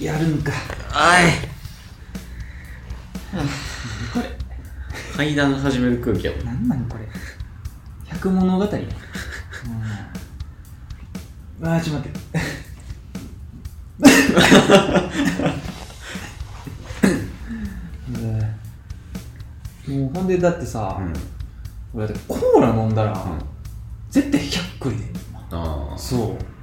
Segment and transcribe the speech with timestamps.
[0.00, 0.52] やるんか。
[0.92, 1.26] あい。
[4.12, 4.36] これ。
[5.16, 6.44] 階段始める空気やもん。
[6.44, 7.08] なんなんこれ。
[8.04, 8.70] 百物語や、
[11.60, 12.20] うん、あーちょっと待って。
[19.88, 20.00] うん。
[20.00, 21.12] もうほんでだってさ、うん。
[21.94, 23.38] 俺だってコーラ飲んだら、うん。
[24.10, 25.04] 絶対100クリで。
[25.50, 26.55] ああそう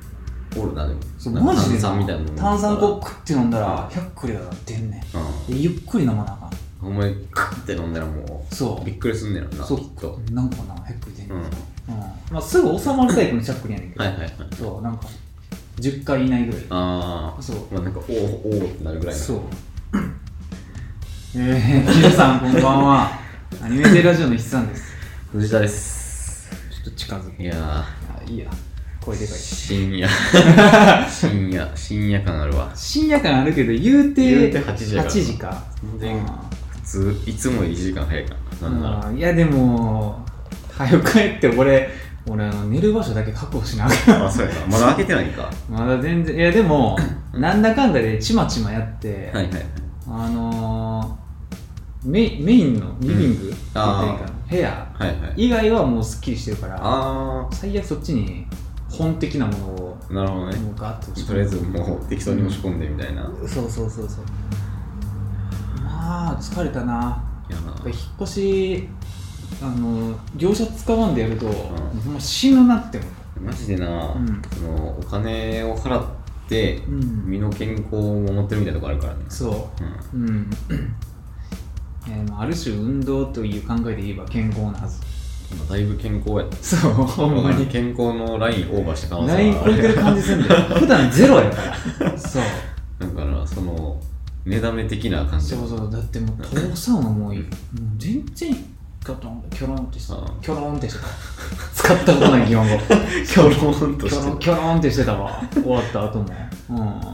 [0.57, 0.99] おるなでも。
[1.17, 2.29] そうマジで炭酸みたいなの。
[2.37, 5.01] 炭酸こうクッて飲んだら100クリが出んねん。
[5.01, 6.89] うでゆっくり飲まなあかん。
[6.89, 8.81] んお前カッて飲んだらもそう。
[8.81, 9.79] うびっくりすんねやろなそう。
[9.79, 10.19] きっと。
[10.31, 11.43] なんかな100クリ出んねん、うん。
[11.43, 11.49] うん。
[12.31, 15.07] まあ、すぐ収まるタイプの100クリやねんけど、はいはいはいそうなんか
[15.77, 16.61] 10回以内ぐらい。
[16.69, 17.57] ああそう。
[17.71, 19.39] まあなんかおおおーってなるぐらいのそう。
[21.35, 23.11] えー、皆さんこんばんは。
[23.61, 24.93] アニメテラジオの筆さんです。
[25.31, 26.49] 藤田です。
[26.69, 27.87] ちょっと近づけいやあ
[28.27, 28.51] いいや
[29.03, 29.39] 声でかーい。
[29.39, 30.07] 深夜。
[31.09, 32.71] 深夜深夜感あるわ。
[32.75, 35.63] 深夜感あるけど言うて言うて8時やから8時か。
[35.99, 36.25] 全然
[36.71, 37.21] 普通。
[37.25, 39.09] いつもより1時間早いからなんなら。
[39.09, 40.25] うんいやでも
[40.71, 41.89] 早く帰って俺
[42.27, 44.25] 俺あの寝る場所だけ確保しなあかん。
[44.25, 44.65] あそうやな。
[44.67, 45.43] まだ開けてないんか。
[45.43, 46.35] は まだ全然。
[46.35, 46.97] いやでも
[47.33, 49.65] なんだかんだでちまちまやって、いはいはい。
[50.07, 55.17] あのー、メインメインのリビング、って言ったらいいかな部屋はいはい。
[55.47, 58.45] 以外はもうすっきりしてるからあ最悪そっちに
[58.97, 60.55] 本的なものをあなるほどね。
[60.57, 64.25] もうガッととりあえずもう適当に押し込んでみたいな、いそうそうそうそう。
[65.83, 67.23] まあ疲れたな。
[67.49, 68.89] ややっぱ引っ越し
[69.61, 71.49] あの業者使わんでやると、ん。
[71.49, 73.41] もう死ぬなって思う。
[73.41, 74.41] マジでな、うん。
[74.53, 76.05] そのお金を払っ
[76.47, 77.25] てうん。
[77.25, 79.25] 身の健康を守ってるみたいなとこあるからね。
[79.29, 79.69] そ
[80.13, 80.17] う。
[80.17, 80.27] うん。
[80.27, 80.49] うん。
[82.07, 84.99] いやでもある種運動という考えで言えば健康なはず。
[84.99, 85.12] まあ
[85.69, 86.91] だいぶ健康やそう。
[86.93, 91.61] ほんまに健康のラインオーバーした可能性ライン超えてる感じするんだよ 普段ゼロやか
[92.03, 92.17] ら。
[92.17, 92.43] そう。
[92.99, 93.99] だからその
[94.45, 95.47] 目覚め的な感じ。
[95.55, 95.91] そうそう。
[95.91, 97.35] だってもう父さんはもうもう
[97.97, 101.05] 全然キョロンキョロンってしてキョロンってしてた。
[101.75, 102.77] 使ったことない日本語。
[102.79, 103.43] キョ
[103.81, 105.43] ロンとしてキョロンってしてたわ。
[105.53, 106.25] 終わった後も。
[106.69, 106.77] うん。
[106.77, 107.12] えー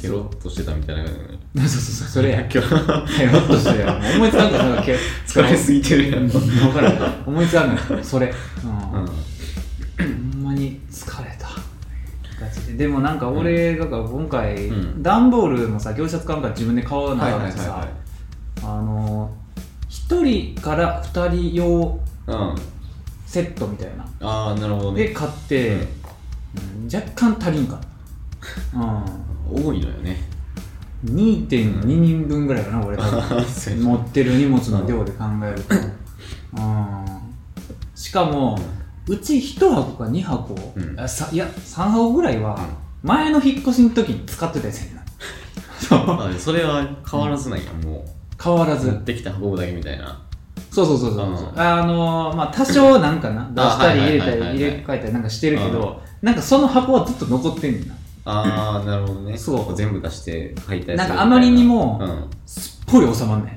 [0.00, 1.06] ケロッとしてたみたいな。
[1.06, 2.44] そうそうそうそれや。
[2.48, 3.56] ケロッと。
[3.56, 6.96] してるや思いつかんからなんかケ疲れすぎてるやん、分からん。
[7.26, 7.78] 思いつかんない。
[8.02, 8.32] それ。
[8.64, 9.06] うん、うん。
[9.06, 11.48] ほんまに疲れた。
[12.40, 12.74] ガチで。
[12.74, 15.02] でもなんか俺が今回、うん。
[15.02, 17.88] 段ボールもさ業者使うから自分で買わなかったさ
[18.62, 19.30] あの
[19.90, 22.54] 1人から2人用うん。
[23.26, 24.04] セットみたいな。
[24.20, 25.08] ああなるほどね。
[25.08, 25.88] で買って、うん
[26.92, 27.80] 若干足りんかっ
[28.72, 29.04] た、うん、
[29.50, 30.28] 多いのよね。
[31.04, 33.46] 2.2人分ぐらいかな俺多分。
[33.82, 37.06] 持ってる荷物の量で考えると、うん、
[37.94, 38.58] しかも
[39.06, 40.82] うち1箱か2箱、うん。
[40.94, 42.58] いや3箱ぐらいは
[43.02, 45.02] 前の引っ越しの時に使ってたやつやな。
[45.78, 45.98] そう。
[45.98, 48.04] あそれは変わらずなんやも
[48.42, 48.88] 変わらず。
[48.88, 50.20] う持ってきた運ぶだけみたいな。
[50.70, 51.56] そうそうそうそう、う。
[51.56, 51.60] ん。
[51.60, 57.94] あのー、まあ多少なんかな出したり入れたりはいはいはいはい入れ替えたりなんかしてるけど、なんかその箱はずっと残ってんねんな
[58.28, 59.36] ああ なるほどね。
[59.36, 59.74] そう。
[59.74, 62.24] 全部出して書いたやつなんかあまりにもうん。
[62.44, 63.54] すっぽり収まんねん。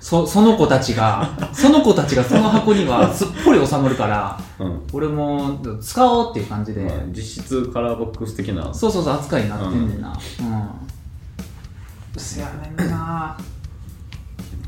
[0.00, 1.30] そその子たちが。
[1.52, 4.82] その子たちがその箱には すっぽり収まるからうん。
[4.92, 8.74] 俺も使おうっていう感じで、まあ、実質カラーボックス的な。
[8.74, 10.08] そうそうそう扱いになってんねんな。
[10.08, 13.36] うん、せやねんな。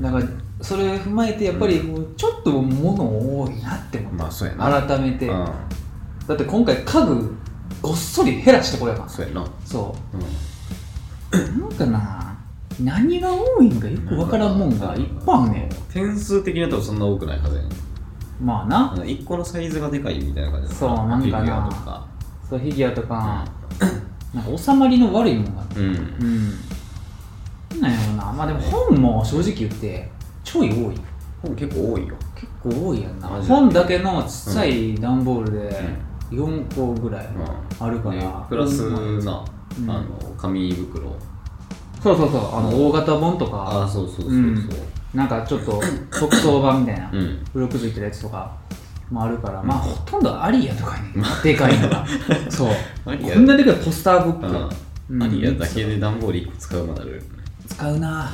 [0.01, 0.25] だから
[0.61, 4.83] それを踏まえてやっぱりもうちょっと物多いなって思った、まあそうやな。
[4.83, 5.45] 改めて、うん。
[6.29, 7.37] だって今回家具
[7.83, 9.45] ごっそり減らしてこれやからそうやな。
[9.65, 9.95] そ
[11.33, 11.37] う。
[11.37, 12.39] うなんかな
[12.81, 15.69] 何が多いんかよくわからんもんがいっぱいあんねん。
[15.93, 17.69] 点数的に言うとそんな多くないはずやね
[18.41, 18.95] まあな。
[18.97, 21.19] 1個のサイズがでかいみたいな感じだそうなんかな。
[21.19, 22.07] フィギュアとか。
[22.49, 23.45] そうフィギュアとか、
[24.35, 25.83] なんか収まりの悪いもんがある。
[25.83, 25.97] うん。
[27.73, 27.81] うん。
[27.81, 28.33] なんやろな。
[28.33, 30.11] まあでも本も正直言って
[30.45, 30.95] ちょい多い。
[31.43, 32.15] 本結構多いよ。
[32.35, 33.29] 結構多いやんな。
[33.29, 37.87] 本だけのちっちゃい段ボールで4個ぐらいうん。
[37.87, 39.45] あるから、でプラスうんな、
[39.79, 39.91] うん。
[39.91, 41.17] あの紙袋。
[42.03, 42.57] そうそうそう。
[42.57, 43.57] あの大型本とか。
[43.57, 44.33] ああそうそうそうそう。
[44.33, 44.69] うん。
[45.15, 45.81] なんかちょっと
[46.11, 47.11] 特装版みたいな。
[47.13, 47.45] うん。
[47.45, 48.57] 付録ついてるやつとか。
[49.11, 51.23] もあるから、まあほとんどアリアとかに。
[51.43, 52.07] でかいのが。
[52.49, 52.69] そう。
[53.05, 54.57] こんなでかいポスターブック、
[55.11, 55.17] うん。
[55.17, 55.23] うん。
[55.23, 57.23] アリアだけで段ボール1個使うまである
[57.67, 58.31] 使うな、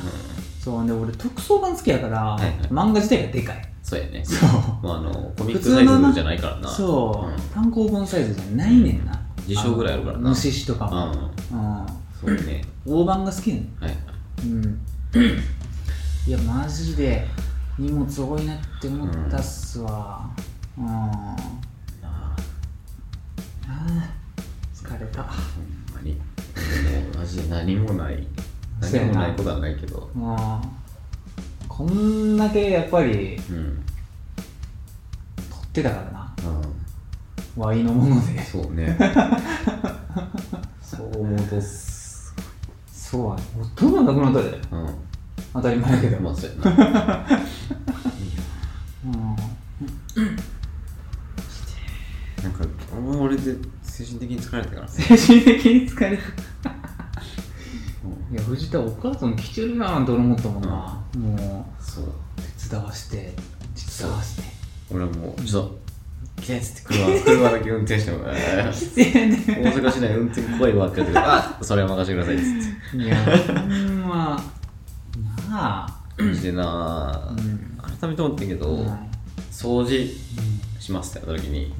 [0.59, 2.41] そうで俺特装版好きやから、いはい。
[2.69, 3.65] 漫画自体がでかい。
[3.81, 4.23] そうやね。
[4.25, 4.39] そう。
[4.85, 6.67] まああのコミックサイズじゃないからな。
[6.67, 7.41] そう、ん。
[7.53, 9.21] 単行本サイズじゃないねんな。
[9.47, 10.23] 辞書ぐらいあるからな。
[10.25, 11.13] の虫師とかも、
[11.51, 11.59] うん。
[11.59, 11.85] うん。
[12.37, 12.61] そうね。
[12.85, 13.97] 大判が好きなのはい
[14.43, 14.81] うん。
[16.27, 17.25] いやマジで
[17.77, 20.29] 荷物多いなって思ったっすわ。
[20.77, 21.35] うん、あ。
[22.03, 22.35] あ
[24.75, 25.23] 疲れた。
[25.23, 25.29] ほ
[25.61, 26.17] んまに。
[27.17, 28.27] マジで何もない
[28.81, 29.35] 何もない。
[29.35, 30.09] ことはないけど。
[31.67, 33.83] こんだけやっぱりうん
[35.49, 36.33] 取ってたからな。
[37.57, 37.61] うん。
[37.63, 38.43] ワイのもので。
[38.43, 38.97] そうね。
[40.81, 42.33] そう思うとす
[42.91, 44.61] そうやねほとんどなくなったで。
[44.71, 44.89] うん。
[45.53, 47.27] 当たり前やけど、まあそうやな。
[49.05, 49.35] うん。
[52.43, 52.65] なんか
[53.19, 56.19] 俺で精神的に疲れたからさ精神的に疲れる
[58.31, 60.69] いや藤田お母さん来てるやんって俺思ったもんな、
[61.17, 62.03] もそう。
[62.05, 62.07] う
[62.61, 63.33] 手伝わして
[63.75, 64.43] 手伝わして。
[64.91, 65.79] 俺はもうちょっと。
[66.41, 72.97] 来てっつって車車だけ運転してもえー必要ね大阪市内運転怖いわって言ってあそれは任せてくださいっつって。
[72.97, 74.41] いやほんま。
[75.49, 75.99] なあ。
[76.17, 77.77] マジでなうん。
[77.99, 79.09] 改めて思ったけど、うん
[79.51, 80.07] 掃除
[80.79, 81.73] しますって言った時に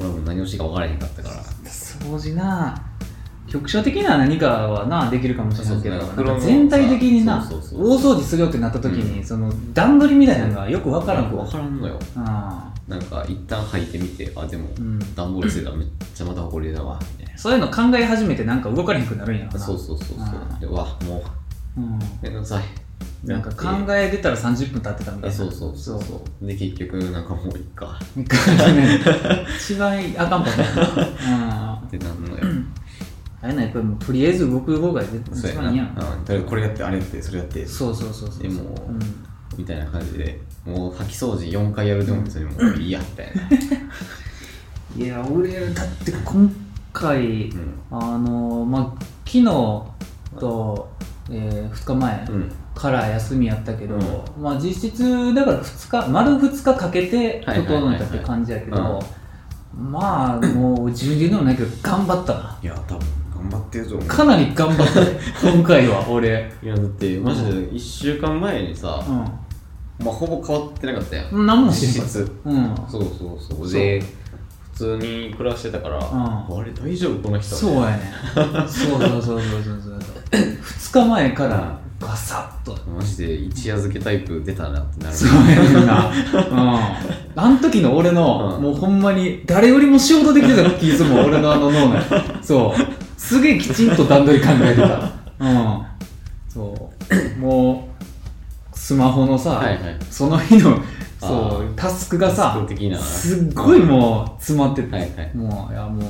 [0.00, 1.36] 俺はもう何をしていいか分からへんかったから。
[1.64, 2.82] 掃除な
[3.52, 11.80] 局所的な何かはなできるかもしれないけどそうそうなんか全体的にな大掃除するよってなった時に、その段取りみたいなのがよく分からん分からん。
[11.80, 14.98] のよあなんか一旦履いてみてあでもうん。
[15.14, 17.38] 段ボール捨てたらめっちゃまた埃出たわみたいな。
[17.38, 19.58] そういうの考え始めてなんか動かれへんくなるんやろな。
[19.58, 21.22] そうそうそうそうわも
[21.76, 21.80] う。
[21.80, 21.84] ん。
[21.84, 22.62] うめんどくさい。
[23.24, 25.28] なんか考えてたら30分経ってたみたいな。
[25.28, 26.46] あそうそうそうそう。
[26.46, 27.98] で結局なんかもういっか。
[29.58, 32.36] 一番あかんパター ってなんのよ
[33.42, 35.88] あれなやっぱりもうとりあえず動く方がそう一番いいやん。
[35.88, 35.94] うん
[36.24, 37.66] とりあえずこれやってあれやってそれやって。
[37.66, 39.00] そうそうそうそうでもうん。
[39.58, 46.54] みたいな感じでもう掃き掃除4回やるでも別にもういいやみたいないや俺だって今
[46.92, 47.74] 回、うん。
[47.90, 49.44] あのまあ昨日
[50.38, 50.90] と、
[51.30, 52.52] え2日前うん。
[52.74, 54.00] から休みやったけど、う
[54.40, 59.02] まあ実質だから2日丸2日かけて整えたって感じやけど、
[59.76, 59.92] うん。
[59.92, 62.58] まあもう自分で言うのもないけど頑張ったな。
[62.62, 63.06] いや多分
[63.42, 66.52] 頑張ってると思うかなり頑張ったで 今回は俺。
[66.62, 71.42] いやだってマジで1週間前にさ、うまあほぼ変わってなかったやん。
[71.42, 72.74] ん何もしてなかっうん。
[72.90, 73.68] そうそうそう。
[73.68, 73.72] そう。
[73.72, 74.02] で
[74.72, 79.40] 普通に暮らしてたから、あれ大丈夫この人そうやねそうそうそうそうそう
[79.82, 79.98] そう。
[80.32, 82.76] 2日前からガサッと。
[82.90, 85.16] マジで一夜漬けタイプ出たなってなる。
[85.16, 86.10] そうやねんな。
[86.50, 87.42] うん。
[87.44, 88.62] あの時の俺の、うん。
[88.62, 92.02] もうほんまに、誰よりも仕事できてた気するもん、俺のあの脳内。
[92.42, 93.01] そう。
[93.22, 95.12] すげえきちんと段取り考えてた。
[95.38, 95.82] うん。
[96.48, 96.90] そ
[97.38, 97.38] う。
[97.38, 97.88] も
[98.72, 99.78] う、スマホのさ、はいはい。
[100.10, 102.66] その日の、あそうー、タスクがさ
[103.00, 105.36] すっごいもう詰まってて、はいはい。
[105.36, 106.04] もう、いやもう、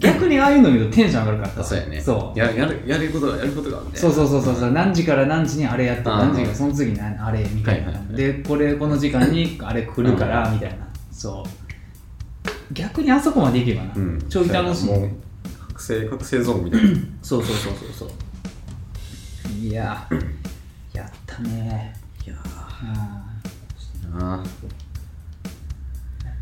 [0.00, 1.64] 逆にああいうの見るとテンション上がるからさ。
[1.64, 2.00] そうやね。
[2.00, 2.38] そう。
[2.38, 3.98] ややるやることがやることがみたいな。
[4.00, 4.72] そうそうそうそうそう。
[4.72, 8.16] 何時から何時にあれやってうん何時からその次にあれみたいな、はいはいはい。
[8.16, 10.76] でこれこの時間にあれ来るからみたいな。
[11.12, 12.74] そう。
[12.74, 14.18] 逆にあそこまでいけばな、うん。
[14.28, 14.90] ちょい楽しい
[15.76, 16.88] 覚醒覚醒ゾーンみたいな。
[17.22, 18.14] そうそうそうそうそ
[19.48, 19.48] う。
[19.58, 20.08] いや
[20.92, 21.94] やったね。
[22.26, 22.36] いや
[22.82, 24.18] うん。
[24.18, 24.44] ーなあや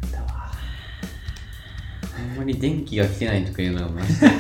[0.07, 0.53] ったわ。
[2.17, 4.31] ほんまに電気が来てないとかいうのが マジで。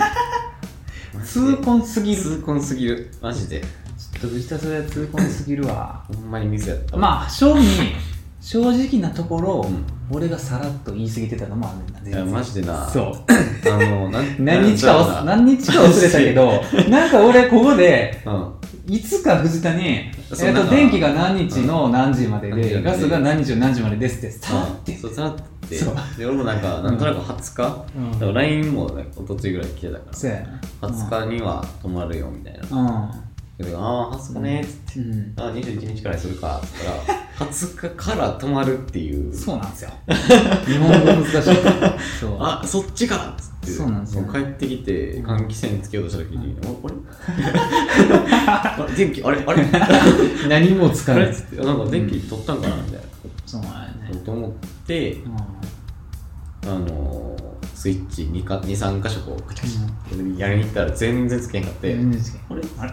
[1.24, 2.22] 痛恨すぎる。
[2.22, 3.10] ちょ痛恨すぎる。
[3.20, 3.60] マジで。
[3.60, 6.04] っと藤田それは痛恨すぎるわ。
[6.06, 7.66] ほんまにミスやったまあ正味
[8.44, 9.86] 正直なところ、うん。
[10.14, 12.86] 俺がさらっと言い過ぎてたのもあるんだいやマジでな。
[12.86, 13.14] そう。
[13.72, 18.52] あの 何日か何日か忘れたけど なんか俺ここでうん。
[18.86, 24.94] いつか藤田に、えっと電気が何日の何時までで、うんガスが何日の何時までですってさーって。
[24.98, 25.78] そうさらって。
[26.18, 28.12] で俺もなんかなんとなく20日、うん。
[28.12, 30.12] だから LINE もね一昨日ぐらい来てたから。
[30.12, 30.40] そうや
[30.82, 30.88] な。
[30.88, 33.10] 20日には泊まるよみたいな、うん。
[33.10, 33.23] で
[33.76, 34.60] ああ20日ね。
[34.62, 36.60] っつって、うんああ21日からにするか。
[36.64, 36.84] っつっ
[37.38, 39.32] たら20日から泊まるっていう。
[39.34, 39.90] そうなんですよ。
[40.66, 41.42] 日本語難しい。
[42.20, 42.36] そう。
[42.40, 43.70] あそっちかっつって。
[43.70, 44.24] そうなんですよ。
[44.24, 48.84] 帰ってきて換気扇つけようとした時に、ああれ？
[48.84, 48.94] あれ？
[48.96, 49.22] 電気？
[49.22, 49.42] あれ？
[49.46, 49.64] あれ？
[50.48, 52.98] 何も使あわなっつってなんか電気取ったんかなみたいな。
[53.46, 53.78] そうなんや
[54.10, 54.16] ね。
[54.24, 54.50] と思っ
[54.86, 55.18] てう
[56.66, 57.44] あのー
[57.74, 59.68] スイッチ 2, か23箇所こうカチャカ
[60.10, 62.92] チャやりに行ったら全然つけへんかって、ん全然違うあれあれ？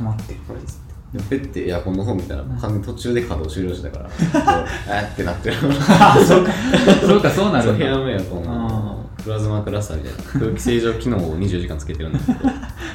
[0.00, 5.56] 止まってるあれっつってでペッてエアコンの方見たら完全に途中で稼働終了してたから こうあーってなってる。
[5.88, 6.52] あそうか。
[7.04, 7.84] そうかそうなるんだ。
[7.84, 10.46] 部屋のエアコンのプラズマクラスターみたいな。
[10.46, 12.38] 空気清浄機能を24時間つけてるんだけど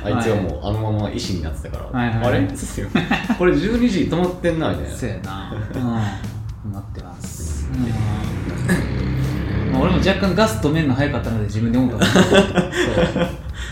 [0.05, 2.27] あいつはもうあのまま医師になってたから、はいはい。
[2.27, 2.39] あれ？
[2.45, 2.89] っつって
[3.37, 4.95] これ12時止まってんなみたいな。
[4.97, 5.51] そうやな。
[5.75, 6.71] うん。
[6.71, 7.69] 待ってます。
[7.73, 9.71] うん。
[9.73, 12.23] まあ俺も若干ガス止めるの早かったので自分で思ったもん そう。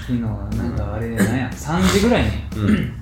[0.01, 2.93] 昨日なんかあれなんや3時ぐらいにうん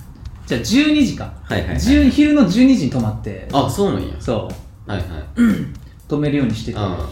[0.52, 1.76] じゃあ12時か、はいはいはい。
[1.78, 3.48] 10昼の12時に止まって。
[3.54, 4.14] あそうなんや。
[4.20, 4.50] そ
[4.86, 4.92] う。
[4.92, 5.08] はいはい。
[6.10, 6.78] 止めるようにしてて。
[6.78, 7.08] あ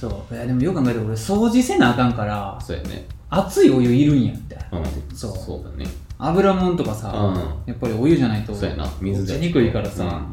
[0.00, 0.34] そう。
[0.34, 3.08] いやでもよく考えたら俺掃除せなあかんからあそうやね。
[3.28, 4.56] 熱いお湯いるんやって。
[4.70, 5.16] うん。
[5.16, 5.36] そう。
[5.36, 5.90] そうだね。
[6.18, 7.34] 油もんとかさ、うん。
[7.66, 8.88] やっぱりお湯じゃないとそうやな。
[9.00, 10.24] 水落でちにくいからさ、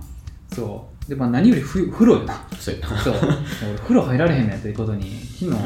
[0.53, 2.45] そうでまあ何よりふ風呂よな。
[2.59, 2.97] そうやな。
[3.01, 3.15] そう。
[3.15, 5.11] 俺風呂入られへんねんってことに。
[5.19, 5.57] 昨日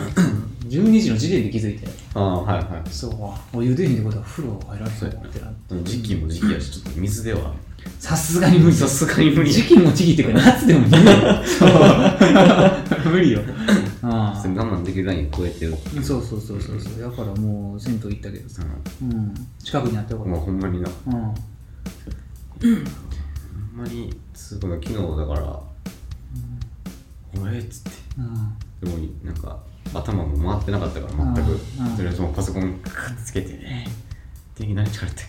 [0.68, 1.88] 12時の時点で気づいて。
[2.16, 2.90] ああはいはい。
[2.90, 3.08] そ
[3.54, 3.58] う。
[3.58, 5.76] お湯出へんってことは風呂入られへんそうやなってなって。
[5.76, 5.84] うん。
[5.84, 7.54] 時期も時期やしちょっと水では。
[8.00, 8.76] さすがに無理。
[8.76, 9.50] さすがに無理。
[9.50, 11.12] や時期も時期っていうか 夏でも無理よ。
[11.46, 11.70] そう。
[13.12, 13.42] 無理よ。
[14.02, 15.76] あ我慢できるライン超えてる。
[16.02, 17.02] そうそうそうそうそう。
[17.02, 18.64] だからもう銭湯行ったけどさ、
[19.02, 20.90] うん、近くにあったよかっまあほんまにな。
[20.90, 21.24] たうん。
[21.24, 21.32] ほ
[23.78, 25.42] んまにすごい昨日だから
[27.42, 27.92] 「おえ」っつって。
[28.18, 28.58] うん。
[28.82, 29.60] でもなんか
[29.94, 31.52] 頭も回ってなかったから全く。
[31.52, 31.96] うん。
[31.96, 33.88] とりあえずもうパソコンカッつけてね。
[34.56, 35.28] 天気何日からやったっ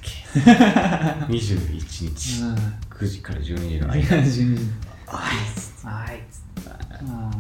[1.29, 1.29] け？
[1.33, 2.43] 21日。
[2.43, 2.55] うん。
[2.91, 4.17] 9時から12時のい間。
[4.17, 4.59] や地味
[5.07, 5.69] あいっつ。
[5.69, 6.43] っあいつ。
[6.71, 7.31] あ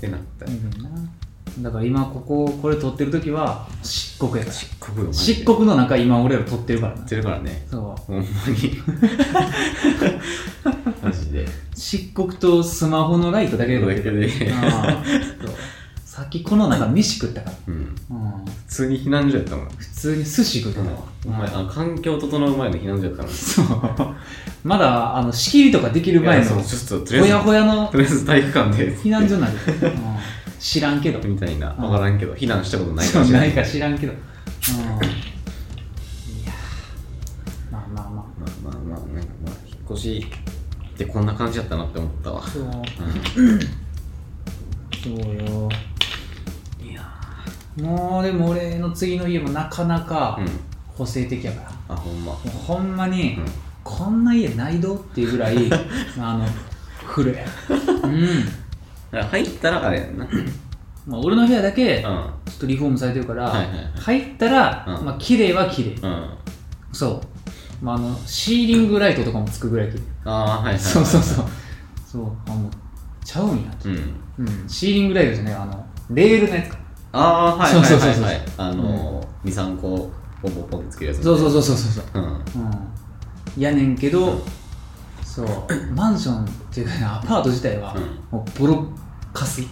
[0.00, 0.46] てなった。
[0.46, 0.88] あいいねんな
[1.62, 4.54] だから今こここれ撮ってる時は漆黒やから。
[4.54, 5.34] 漆黒よマジで。
[5.34, 6.92] 漆黒の中今俺ら撮ってるから。
[6.94, 7.66] なやってるからね。
[7.68, 7.80] そう。
[7.80, 8.28] ほんまに。
[11.02, 11.46] マジで。
[11.74, 14.30] 漆黒とスマホのライトだけで撮ってる。
[14.52, 15.02] ああ
[15.44, 15.54] そう。
[16.04, 17.56] さっきこの中飯食ったから。
[17.66, 17.74] うん。
[17.74, 17.94] うん。
[18.44, 19.68] 普通に避難所やったもん。
[19.68, 20.90] 普通に寿司食ってたわ、
[21.26, 23.66] お前あ環境整う前の避難所やったのにそう。
[24.64, 26.60] まだあの仕切りとかできる前のほ
[27.26, 28.96] やほやのとりあえず体育館で。
[28.96, 29.90] 避難所になる、うん
[30.58, 31.26] 知らんけど。
[31.26, 34.22] みたいなうん分からんけど避難したことないかもしれなないいか知らんけど、うん、い
[36.46, 36.52] や
[37.70, 38.98] まあまあままあまあまあ。
[39.00, 40.26] なんかまあ引っ越し
[40.94, 42.42] ってこんな感じやったなって思ったわ。
[42.44, 42.62] あそう。
[42.64, 42.70] う
[45.02, 45.68] そうよ。
[45.68, 47.06] んいや
[47.80, 50.48] もうでも俺の次の家もなかなかうん
[50.96, 52.32] 個性的やから、あほんま。
[52.32, 53.44] ほんまに、うん。
[53.84, 55.56] こんな家ないどっていうぐらい
[56.18, 56.44] あの
[57.06, 57.34] 古い。
[58.02, 58.67] うん
[59.10, 60.24] だから入ったらあれやんな。
[60.24, 60.52] うん
[61.06, 63.92] まあ、俺の部屋だけちょはっとリフォームされてるから、はいはいはい。
[63.96, 65.04] 入ったら、うん。
[65.06, 65.90] まあ綺麗は綺麗。
[66.02, 66.30] うん。
[66.92, 67.20] そ
[67.82, 70.02] う、まあ、あのシーリングライトとかもつくぐらい綺麗。
[70.24, 71.46] ああはいはいはいそうそうそう。
[72.06, 72.72] そうあもう
[73.24, 73.56] ちゃうんや。
[73.86, 74.14] うん。
[74.38, 74.68] うん。
[74.68, 76.78] シーリングライトじゃねあのレールのやつか。
[77.12, 78.24] ああはいはいそうそうそうそう。
[78.24, 80.10] はいはいあのー23個
[80.42, 81.22] ポンポンポンってつけるやつ。
[81.24, 82.22] そうそうそうそうそうそう。
[82.22, 82.30] うん。
[82.32, 82.42] うん。
[83.62, 84.42] やねんけど、
[85.24, 85.46] そう。
[85.94, 86.46] マンション
[86.82, 87.94] っていうかねアパート自体は、
[88.30, 88.86] もうボロ
[89.32, 89.62] カス。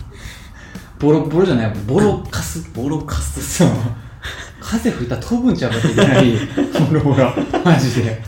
[0.99, 2.71] ボロボロじゃないボロカス。
[2.75, 3.43] ボロカス。
[3.59, 3.69] そう。
[4.61, 6.33] 風吹いたら飛ぶんちゃうかってぐらい
[6.91, 7.33] ボロボロ。
[7.65, 8.23] マジで。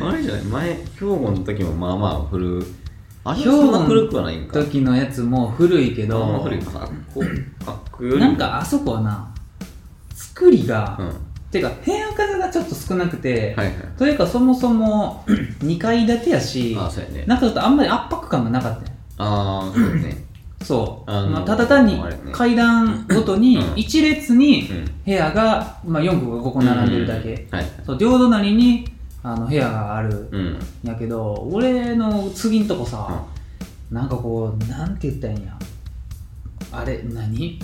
[0.00, 0.42] あれじゃない？
[0.44, 2.64] 前兵庫の時もまあまあ古
[3.24, 4.60] あれ兵庫そんな古くはないんか。
[4.60, 6.80] 時のやつも古いけど古いか。
[6.84, 7.20] っこ
[7.64, 8.20] かっこよりも。
[8.26, 9.28] なんかあそこはな
[10.14, 11.12] 作りが、うん
[11.52, 13.76] てか部屋数がちょっと少なくて、はいはい。
[13.98, 15.22] というかそもそも
[15.60, 17.24] 2階建てやしああそうやね。
[17.26, 20.16] なんかちょっとあんまり圧迫感がなかったねああそうだね。
[20.64, 22.00] そう、あのーまあ、ただ単に
[22.32, 23.62] 階段ごとにうん。
[23.74, 24.84] 1列にうん。
[25.04, 28.88] 部屋が、まあ、4個か5個並んでるだけ、はいそう両隣に
[29.24, 30.52] あの部屋があるうん。
[30.54, 33.24] んやけど俺の次んとこさ、
[33.90, 35.58] なんかこうなんて言ったらいいんや。
[36.72, 37.58] あれ何？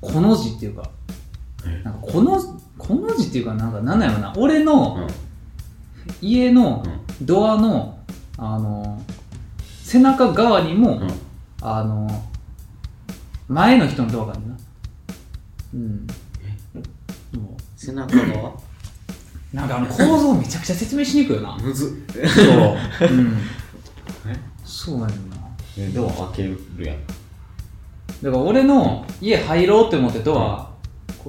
[0.00, 0.90] この字っていうか。
[1.66, 1.82] え？
[1.84, 2.38] なんかこの
[2.80, 4.32] この字っていうかなんかなんなんやろな。
[4.36, 5.06] 俺のうん。
[6.20, 6.88] 家のう
[7.22, 7.26] ん。
[7.26, 7.98] ドアの
[8.38, 9.00] あの
[9.82, 11.08] 背中側にも、うん。
[11.60, 12.08] あの
[13.48, 14.56] 前の人のドアがあるな
[15.74, 16.06] うん。
[17.40, 18.50] も背中側？
[18.50, 18.52] う
[19.52, 21.56] なんかあの構造めちゃくちゃ説明しにくいよな。
[21.56, 22.28] むずっ。
[22.28, 23.08] そう。
[23.12, 23.36] うん。
[24.28, 24.36] え？
[24.64, 25.12] そうやな。
[25.76, 26.96] えドア開けるやん。
[28.22, 30.69] だから俺の家入ろうって思ってドア、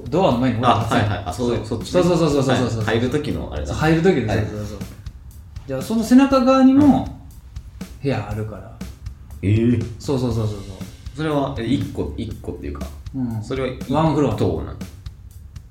[0.08, 1.22] ドアの前に置いてあはいはい。
[1.26, 1.60] あそう。
[1.64, 1.86] そっちね。
[1.86, 4.78] そうそうそうそうそうそうはい入る時のあれだそう入る時ではいそうそうそう
[5.66, 7.18] じゃあその背中側にも
[8.02, 8.72] 部屋あるから
[9.42, 10.56] ええそうそうそうそう
[11.16, 14.78] それはえ一個一個っていうかそう、うん、それはワンフロア一棟なの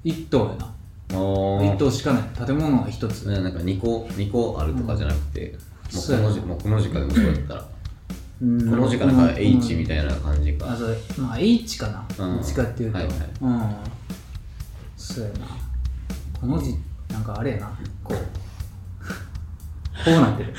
[0.04, 0.74] 一棟やな
[1.12, 5.58] あー一棟しかない建物が一つねなんか2個二個あるとかじゃなくて、
[5.94, 7.71] もうこの字そうやなもうこの字かでもそうやったら、うん
[8.42, 12.04] この字かなんか H みいたいな感じか、あそれまあ H かな。
[12.18, 12.38] うん。
[12.38, 13.16] どっちかっていうと、はいはい。
[13.40, 13.62] うん。
[14.98, 15.46] そうやな。
[16.40, 16.76] この字
[17.10, 17.80] なんかあれやな。
[18.04, 18.18] こう。
[20.04, 20.56] こうなってる。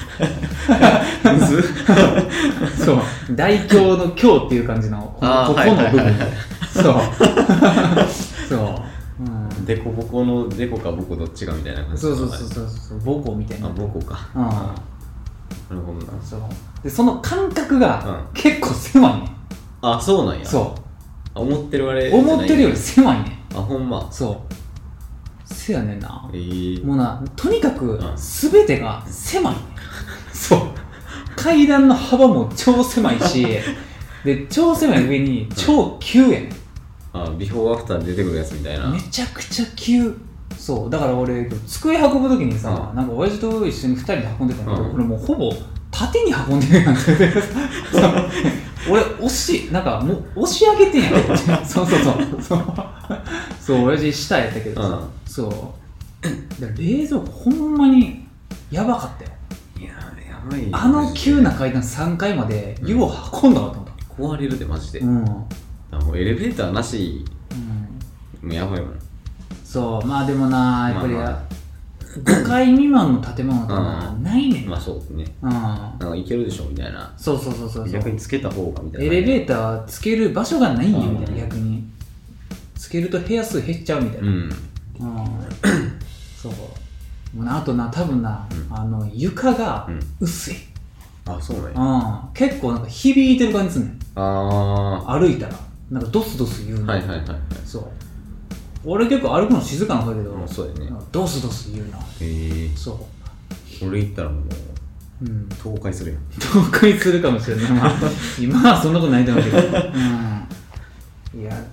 [2.78, 3.00] そう。
[3.34, 6.14] 大胸の胸っていう感じのこここの部分。
[6.72, 6.94] そう。
[8.48, 8.58] そう、
[9.18, 13.00] うん、デコボコのデコかボコどっちかみたいな感じそうそうそうそうそう。
[13.00, 13.66] 母校みたいな。
[13.66, 14.28] あボコか。
[14.36, 14.91] うん
[15.70, 16.22] なるほどな。
[16.22, 16.40] そう。
[16.82, 18.34] でその感覚がうん。
[18.34, 19.36] 結構狭いね、
[19.80, 20.44] あそうなんや。
[20.44, 20.74] そ
[21.34, 23.38] あ思ってるあれう思ってるよりり狭いね。
[23.54, 24.10] あほんま。
[24.10, 24.54] そう。
[25.44, 26.28] せやねんな。
[26.32, 28.00] えー、もうなとにかくん。
[28.16, 29.54] 全てが狭い。
[29.54, 29.60] ね
[30.32, 30.60] そう。
[31.36, 33.46] 階段の幅も超狭いし
[34.24, 36.52] で超狭い上に超急やねん。
[37.14, 38.88] あビフォーアフターで出てくるやつみたいな。
[38.88, 40.14] めちゃくちゃ急
[40.62, 42.96] そうだから俺机運ぶ時にさ、うん。
[42.96, 44.94] なんか親父と一緒に2人で運んでたんだけど、うん。
[44.94, 45.52] 俺もうほぼ
[45.90, 46.96] 縦に運んでるやん
[48.88, 51.66] 俺押しなんかもう押し上げてんやん。
[51.66, 52.40] そうそうそう。
[52.40, 52.64] そう。
[53.60, 55.10] そう親父下やったけどさ、うん。
[55.26, 55.74] そ
[56.22, 56.80] う。
[56.80, 58.24] 冷蔵庫ほんまに
[58.70, 59.30] やばかったよ。
[59.80, 60.68] いややばいよ。
[60.70, 63.92] あの急な階段3階まで湯を運んだかと思った。
[64.14, 65.48] 壊れるでマジで、うん、も
[66.12, 67.24] うエレベーターなし。
[68.40, 69.01] もうやばいもん
[69.72, 71.48] そうまあでもなやっぱり、まあま
[72.18, 74.68] 5階未満の建物ってな、うんないねん。
[74.68, 75.24] まあそうね。
[75.40, 75.50] うん。
[75.50, 77.10] なんかいけるでしょみたいな。
[77.16, 81.20] そうそうそうそう逆につけた方がみたいなエレベーターつける場所がないんようん。
[81.20, 81.84] みたいな逆に。
[82.74, 84.28] つけると部屋数減っちゃうみたいな。
[84.28, 84.34] うん。
[84.34, 84.50] うん。
[86.36, 86.52] そう。
[87.34, 88.76] もうなあとな多分な、うん。
[88.76, 90.00] あの床がうん。
[90.20, 90.56] 薄い、
[91.24, 93.98] あそうねうん、結構なんか響いてる感じすんねん。
[94.16, 95.54] あ歩いたら。
[95.90, 97.38] なんかドスドス言うあの、はいはいはいはい。
[97.64, 97.84] そう
[98.84, 100.86] 俺結構歩くの静かな方やけど、もうそうやね。
[100.86, 101.98] なんかドスドス言うな。
[101.98, 102.70] へえ。
[102.76, 103.06] そ
[103.82, 104.42] 俺行ったらもう
[105.24, 105.48] ううん。
[105.50, 106.22] 倒壊するやん。
[106.40, 107.92] 倒壊するかもしれない、まあ、
[108.40, 109.60] 今はそんなことないと思うけど、う
[111.38, 111.64] ん、いや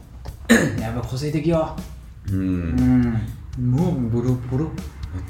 [0.80, 1.76] やっぱ個性的よ。
[2.32, 2.70] ううん。
[2.76, 3.14] ん
[3.72, 4.70] もうボロボロ。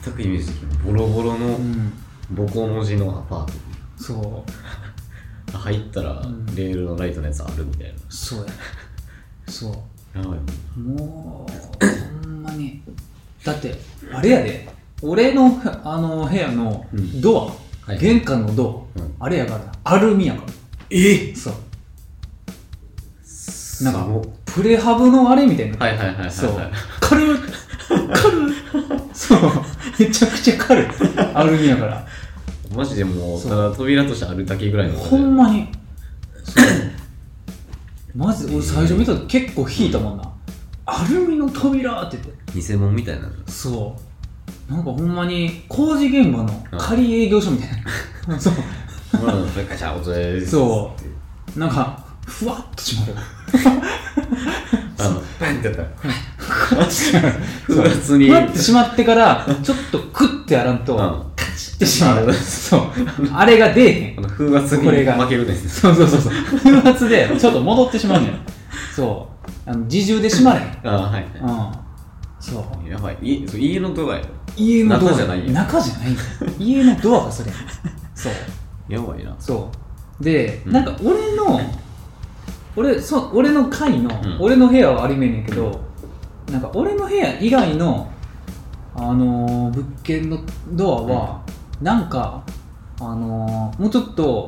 [0.03, 0.77] 全くイメージできない。
[0.79, 1.93] ボロボロのうん。
[2.31, 3.53] ボコの字のアパート。
[3.97, 4.51] そう。
[5.57, 6.45] 入ったらん。
[6.55, 8.45] レールのライトのやつあるみたいそうや。
[9.47, 9.73] そう
[10.23, 11.85] もう
[12.23, 12.81] ほんまに。
[13.43, 13.75] だって
[14.11, 14.69] あれやで。
[15.01, 17.21] 俺のあの部屋のうん。
[17.21, 17.55] ド
[17.87, 17.99] ア、はい。
[17.99, 19.15] 玄関のドア、うん。
[19.19, 20.47] あれやからなアルミやから。
[20.89, 21.33] え？
[21.33, 21.53] そう。
[23.83, 24.07] なんか
[24.45, 26.31] プレハブのあれみたいな、はいはいはいはいはい。
[26.31, 26.51] そう。
[26.99, 27.39] 軽い
[28.13, 28.53] 軽い
[29.13, 29.39] そう。
[29.97, 30.85] めちゃくちゃ軽い。
[31.33, 32.05] アルミやから。
[32.75, 33.41] マジでもう。
[33.41, 34.99] ただ扉としてあるだけぐらいの。
[34.99, 35.71] ほんまに。
[36.43, 36.65] そう
[38.19, 38.53] マジで？
[38.53, 40.29] 俺最初見た時結構引いたもんな。
[40.85, 42.73] アルミの扉って言って。
[42.73, 43.95] 偽物みたいなそ
[44.69, 44.71] う。
[44.71, 47.69] なんかほんまに工事現場の仮営業所みたい
[48.27, 48.37] な。
[48.37, 48.53] そう。
[49.17, 51.01] ほらそれガチャお疲れですそっ
[51.53, 51.59] て。
[51.59, 53.15] なんかふわっとしまる。
[54.99, 55.81] あのバンってやった。
[55.81, 55.87] ら
[56.37, 57.29] ふわっとしまる。
[57.67, 61.28] 普通にふわってしまってからちょっとクッてやらんと、うん
[61.59, 62.33] カチッてしまう。
[62.33, 62.81] そう。
[63.33, 64.19] あれが出えへん。
[64.19, 65.13] あの風圧にこれが。
[65.13, 65.53] 負けるね。
[65.53, 66.33] んそうそうそうそう。
[66.63, 68.39] 風圧でちょっと戻ってしまうねん。
[68.95, 69.69] そう。
[69.69, 70.79] あの自重でしまれへん。
[70.83, 71.23] あはいはい。
[71.23, 71.71] うん。
[72.39, 72.89] そう。
[72.89, 73.17] やばい。
[73.21, 74.21] 家そう家のドアや。
[74.21, 75.11] ろ家のドア。
[75.11, 76.09] 中じゃない中じゃない
[76.57, 77.51] 家のドアがそれ。
[78.15, 78.33] そう。
[78.87, 79.35] やばいな。
[79.39, 79.69] そ
[80.19, 80.23] う。
[80.23, 80.71] で、うん。
[80.71, 81.59] なんか俺の
[82.75, 84.37] 俺そう俺の階の、うん。
[84.39, 85.81] 俺の部屋はありめんねんけど
[86.51, 88.11] なんか俺の部屋以外の
[88.95, 90.39] あのー物件の
[90.71, 91.38] ドアは、
[91.81, 92.43] なんか
[92.99, 94.47] あのーもうちょっと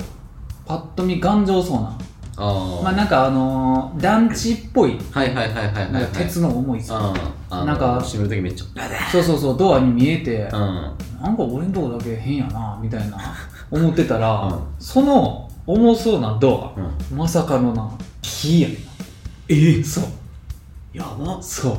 [0.65, 1.97] パッと見頑丈そうな。
[2.37, 4.97] ああまあなんかあのー団地っぽい。
[5.11, 7.13] はいはいはいはいはいなんはいか鉄の重いさ、
[7.49, 9.09] ああなんか閉めるときめっちゃ。
[9.11, 11.21] そうそうそうドアに見えて、ーうん。
[11.21, 13.17] なんか俺んとこだけ変やなみたいな
[13.69, 14.59] 思ってたら、うん。
[14.79, 16.79] その重そうなドア、
[17.11, 17.17] うん。
[17.17, 17.89] まさかのな
[18.21, 18.77] 木やねん。
[18.77, 18.81] な
[19.49, 20.03] えそう。
[20.93, 21.41] やば。
[21.41, 21.77] そう。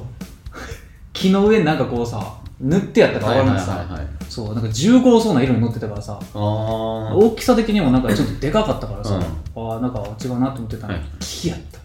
[1.13, 2.21] 木の上になんかこうさ
[2.63, 6.19] 塗ってやったかはいはいわからんさ、そうなんか重厚そうな色に乗ってたからさ。
[6.33, 9.17] 大きさ的にもなんかちょっとでかかったからさ、
[9.57, 9.73] うん。
[9.73, 11.03] ああなんか違うなと思ってたの、はい。
[11.19, 11.81] 木やった。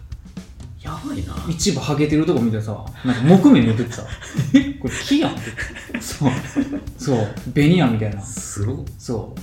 [0.80, 1.34] やばいな。
[1.48, 3.90] 一部ハゲてるとこ見てさなんか木目塗ってて
[4.80, 6.00] これ木やんって。
[6.00, 6.30] そう。
[6.96, 7.26] そう。
[7.48, 8.22] ベニヤみたいな。
[8.22, 8.76] すごっ。
[8.98, 9.34] そ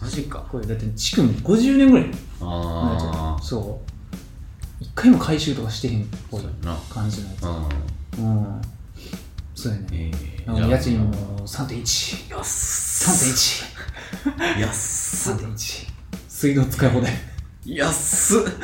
[0.00, 0.04] う。
[0.04, 0.46] マジか。
[0.52, 2.06] これだって築50年ぐらい。
[2.40, 3.92] ああそう。
[4.78, 6.06] 一回も回収とかしてへん
[6.88, 8.18] 感じのやつ。
[8.18, 8.26] うん。
[8.26, 8.60] うん
[9.64, 9.86] そうやね。
[9.92, 10.10] え
[10.42, 13.64] えなんか家賃も3.1やっす
[14.26, 14.72] 3.1やっ。
[14.74, 15.86] す3.1
[16.28, 17.12] 水道使い放題
[17.64, 17.88] や。
[17.90, 17.92] っ。
[17.92, 18.54] すやば。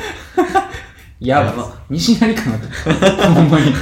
[1.20, 1.74] いやば。
[1.88, 2.66] 西成かなって
[3.34, 3.72] ほんまに。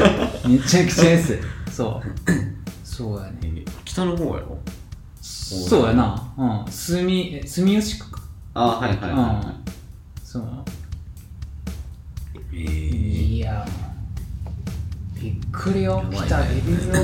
[0.46, 1.38] めちゃくちゃ安い。
[1.72, 2.08] そう。
[2.84, 3.38] そうやね。
[3.42, 4.58] えー北の方やろ？
[5.20, 6.32] そうやな。
[6.36, 6.72] うん。
[6.72, 8.20] 住え住吉区か。
[8.54, 9.64] ああはいはいはいはうん。
[10.24, 10.44] そう。
[12.54, 13.66] いええいや
[15.20, 16.04] びっくりよ。
[16.10, 16.94] 来たビビるよ。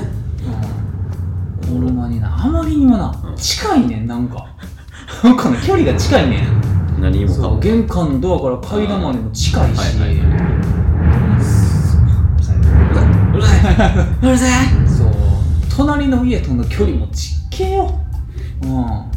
[1.66, 1.80] うん。
[1.80, 2.44] ほんまにな。
[2.44, 3.36] あまりにもな、うん。
[3.36, 4.46] 近いねんなんか。
[5.22, 7.00] なんかね距離が近いねん。
[7.00, 7.48] 何もかも。
[7.48, 10.16] そう玄関のドアから階段までも近いし、はいはい
[11.42, 11.98] そ
[12.52, 12.60] う
[13.32, 14.16] うるさい。
[14.22, 14.66] うるさい。
[14.88, 15.12] そう。
[15.76, 18.00] 隣の家との距離もちっけえよ。
[18.62, 19.13] うん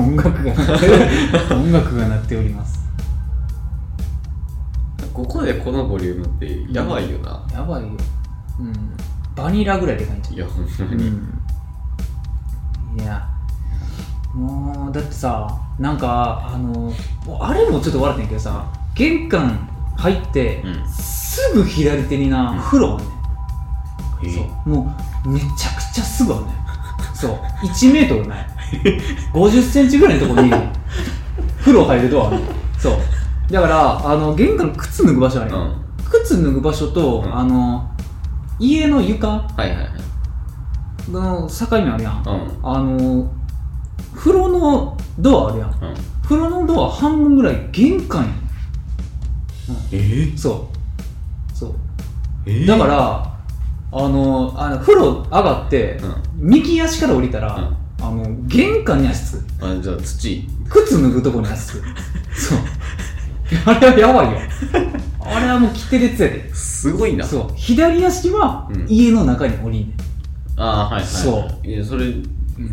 [0.00, 2.80] 音楽が鳴ってる音楽が鳴っております。
[5.12, 7.88] ここでこのボリュームってやばいよな、やばいよ。
[8.58, 8.72] うん。
[9.34, 10.34] バニラぐらいでかいんちゃう。
[10.34, 11.40] いやほんまに、うん
[12.98, 13.24] いや
[14.34, 16.92] もうだってさなんかあの
[17.40, 20.88] あれもちょっと笑ってんけどさ玄関入って、うん。
[20.88, 24.34] すぐ左手にな、うん風呂あんねん。
[24.34, 24.36] え。
[24.36, 24.68] そう。
[24.68, 26.54] もうめちゃくちゃすぐあんねん。
[27.14, 27.32] そう。
[27.66, 28.46] 1メートルない
[29.34, 30.50] 50センチぐらいのとこに
[31.58, 32.40] 風呂入るドアあんねん
[32.78, 33.52] そう。
[33.52, 35.74] だからあの玄関靴脱ぐ場所あるやん、うん。
[36.04, 37.36] 靴脱ぐ場所と、うん。
[37.36, 37.90] あの
[38.58, 39.90] 家の床はいはいはい。
[41.10, 42.58] の境目あるやん、うん。
[42.62, 43.30] あの
[44.14, 45.68] 風呂のドアあるやん。
[45.68, 45.76] うん。
[46.22, 48.34] 風呂のドア半分ぐらい玄関やん。
[49.92, 50.70] えそ
[51.52, 51.56] う。
[51.56, 51.74] そう。
[52.46, 53.36] えだから
[53.92, 56.14] あのあの風呂上がって、うん。
[56.50, 59.66] 右足から降りたら、うんあの玄関に足つく。
[59.66, 60.48] あじゃあ土。
[60.68, 61.84] 靴脱ぐとこに足つく。
[62.34, 62.58] そう。
[63.66, 64.38] あれはやばいよ。
[65.20, 66.54] あれはもう規定列やで。
[66.54, 67.24] すごいな。
[67.24, 67.54] そう。
[67.54, 68.86] 左足はうん。
[68.88, 69.94] 家の中に降りんねん。
[70.56, 71.66] ああはいはいそう。
[71.66, 72.12] いやそれ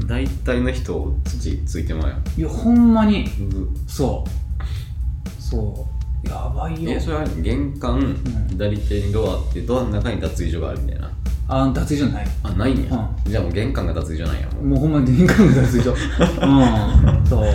[0.05, 3.25] 大体の人土ついてまうやんいやほんまに。
[3.49, 5.41] ぐそう。
[5.41, 5.87] そ
[6.25, 6.27] う。
[6.27, 6.91] やばいよ。
[6.91, 8.47] えそれは玄関、ん。
[8.49, 11.11] 左手にドアあってドアの中に脱衣所があるみたいな
[11.49, 12.27] あ脱衣所ない。
[12.43, 12.83] あないん。
[12.83, 14.47] や、じゃあもう玄関が脱衣所なんや。
[14.47, 15.91] もうもうほんまに玄関の脱衣所。
[16.45, 17.25] うん。
[17.25, 17.45] そう。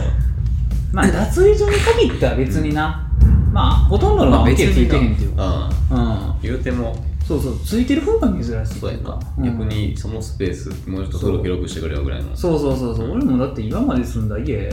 [0.92, 1.76] まあ脱衣所に
[2.08, 3.06] 限っては別にな。
[3.52, 5.42] まあほとんどのが OK ついてへんっていうか。
[5.42, 5.98] あうん。
[5.98, 6.96] あ言うても。
[7.26, 7.58] そうそう。
[7.64, 8.80] ついてる方が珍しい。
[8.80, 12.34] そうやな、うん逆にそのスペースもうちょっと風呂広くしてくれよぐらいの。
[12.34, 13.10] そうそうそうそう。
[13.12, 14.70] 俺もだって今まで住んだ家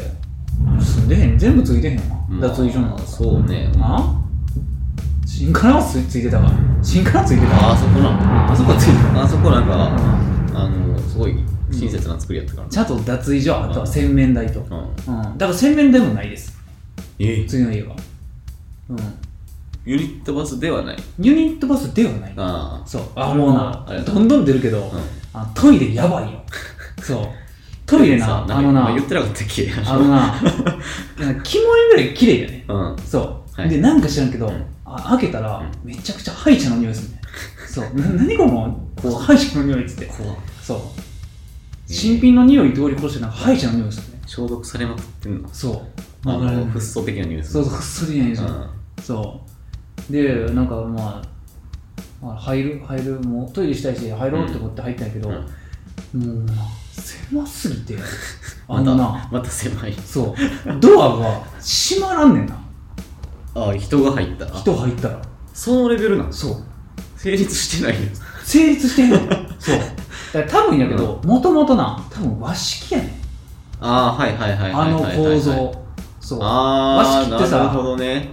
[0.79, 1.37] 住んでへん。
[1.37, 2.99] 全部ついてへんわ、まあ脱衣所なんか。
[2.99, 3.69] そうね。
[3.79, 4.18] あ？
[5.39, 6.51] 新からはつついてたから
[6.83, 7.69] 新からついてた。
[7.69, 9.23] ああそこなんあそこはついてた。
[9.23, 11.35] あそこなんか、うあのすごい
[11.71, 15.21] 親切な作りやったから、ちゃんと脱衣所あとは洗面台と、うん。
[15.21, 16.59] うん、だから洗面台もないです。
[17.19, 17.45] え？
[17.47, 17.95] 次の家は。
[18.89, 18.97] うん。
[19.85, 20.97] ユニットバスではない。
[21.21, 22.33] ユニットバスではない。
[22.35, 22.85] ああ。
[22.85, 23.03] そう。
[23.15, 24.91] あもうなあれどんどん出るけど、ん。
[25.33, 26.43] あトイレやばいよ。
[27.01, 27.27] そう。
[27.85, 29.71] トイレなさあのな言ってなかったっけ？
[29.87, 30.35] あのな
[31.17, 32.65] なんかキモいぐらい綺麗やね。
[32.67, 32.95] うん。
[33.05, 33.69] そう、はい。
[33.69, 34.65] でなんか知らんけど、うん
[34.97, 35.71] あ開けたら、うん。
[35.87, 37.21] めちゃくちゃ歯医者の匂いするね。
[37.67, 37.85] そう。
[37.99, 40.05] な何このこう歯医者の匂いっつって。
[40.05, 40.79] 怖そう。
[41.91, 44.21] 新品の匂い通り越してなんか歯医者の匂いするね。
[44.25, 45.49] 消毒されまくってんの？
[45.51, 45.71] そ
[46.25, 46.29] う。
[46.29, 48.43] あのフッ素的な匂いするそうそうくっそり匂いす
[49.03, 49.41] そ
[50.09, 50.13] う。
[50.13, 56.21] でなんかまあまあ入る入るもうトイレしたいし入ろうって思って入ったんやけど、うん。
[56.21, 56.53] もうな
[56.91, 57.97] 狭すぎて
[58.67, 59.93] あ またのなまた狭い。
[60.05, 60.79] そう。
[60.79, 62.59] ドアが閉まらんねんな
[63.55, 64.45] あ人が入った。
[64.47, 65.21] 人入ったら。
[65.53, 66.55] そのレベルなんそう。
[67.17, 68.09] 成立してないよ
[68.43, 69.17] 成立してんの。
[69.59, 69.77] そう。
[70.33, 73.09] だから多分やけどもともとな多分和式やねん。
[73.81, 75.83] ああはいはいはいはあの構造。
[76.19, 76.39] そう。
[76.41, 78.29] あ和あ式ってさなるほどね。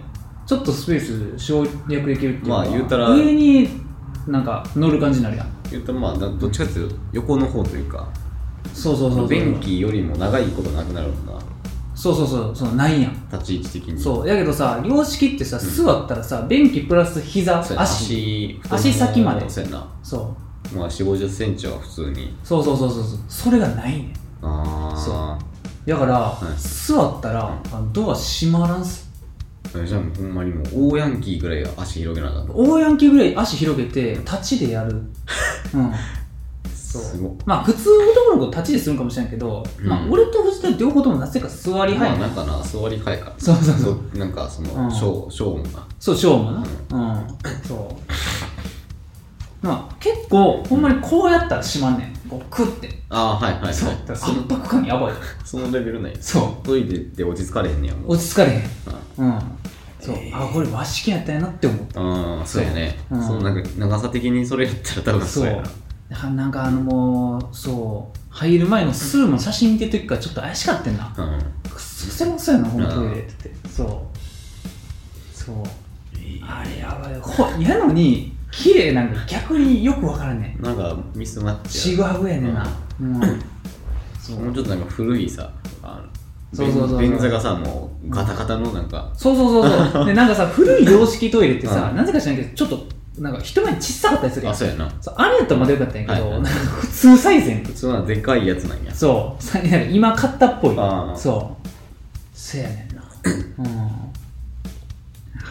[0.46, 3.68] ちょっとスペース省略できるっていうか、まあ言うたら上に
[4.28, 5.48] なんか乗る感じになるやん。
[5.70, 8.06] 言ったらまあなどっちかっていうと横の方というか
[8.72, 9.28] そうそうそうそう。
[9.28, 11.32] 便器よりも長いことなくなるもんな
[11.96, 13.28] そうそうそうそうないやん。
[13.32, 13.98] 立ち位置的に。
[13.98, 17.88] そうやけどさ洋式ってさ座ったらさ便器プラス膝そうやな。
[17.88, 18.60] 足。
[18.68, 19.48] 足足先まで。
[19.48, 19.88] そうやな。
[20.02, 20.36] そ
[20.72, 20.76] う。
[20.76, 22.36] まあ4 5 0センチは普通に。
[22.44, 23.18] そうそうそうそうそう。
[23.28, 24.12] それがないねん。
[24.42, 25.12] ああそ
[25.86, 25.90] う。
[25.90, 26.58] だから、い。
[26.58, 29.06] 座ったらあのドア閉まらんす。
[29.72, 34.92] じゃあもうほんまにもう大ヤンキーぐらいは足広げなかった大ヤンキーぐらい足広げて立ちでやる。
[35.74, 35.92] うん
[36.96, 46.58] そうまあ普通男の子立ちでするんかもしれんけど、うんまあ俺と藤田両方ともなぜか座りまあ早い、なんかな座り早いからそうそうそううなんかそのうんショーショーもなそう、ショーもな。
[46.58, 47.26] うん。
[47.66, 49.66] そう。
[49.66, 52.28] まあ、結構、ほんまにこうやったら閉まんねん。
[52.28, 52.88] こう、クッて。
[53.08, 53.90] ああはいはいはいそう。
[54.08, 55.14] 圧迫感やばい。
[55.44, 58.04] そのレベルないそトイレで落ち着かれへんねやもう。
[58.08, 58.62] う落ち着かれへん。
[59.18, 59.40] うんうん。
[60.00, 60.16] そう。
[60.32, 62.00] あ、これ和式やったんやなって思った。
[62.00, 65.64] ああそうやねうんそのなんか長さ的にそれやったら多分そうやなは
[66.08, 68.18] なんかあのもう、そう。
[68.30, 71.14] 入る前のスーの写真見てる時からちょっと怪しかったんな。
[71.16, 71.40] うん
[71.70, 73.68] くっそ狭そうやな、このトイレって言って。
[73.68, 75.36] そう。
[75.36, 75.56] そう。
[76.42, 77.20] あれやばい。
[77.20, 80.62] ほやのに、綺麗なんか逆によくわからんねん。
[80.62, 82.66] なんかミスマッチちぐはぐやねんな。
[83.00, 83.20] うん。
[84.20, 85.48] そうもうちょっとなんか古いさ
[85.82, 90.06] あのそうそうそう便座がさもうガタガタのなんかそうそうそうそう。
[90.06, 92.86] で、なんかさ、古い洋式トイレってさ、うんなぜか知らんけど、ちょっと、
[93.18, 94.54] なんか一回り小さかったりするやん。
[94.54, 97.64] あそうやなそうあれやったらまだよかったんやけど、はいはいなんか普通サイズやん。
[97.64, 99.42] 普通はでかいやつなんやそう。
[99.42, 101.12] さなんか今買ったっぽいあ。
[101.14, 101.68] ーそう。
[102.34, 103.02] せやねんな。
[103.58, 104.06] うん。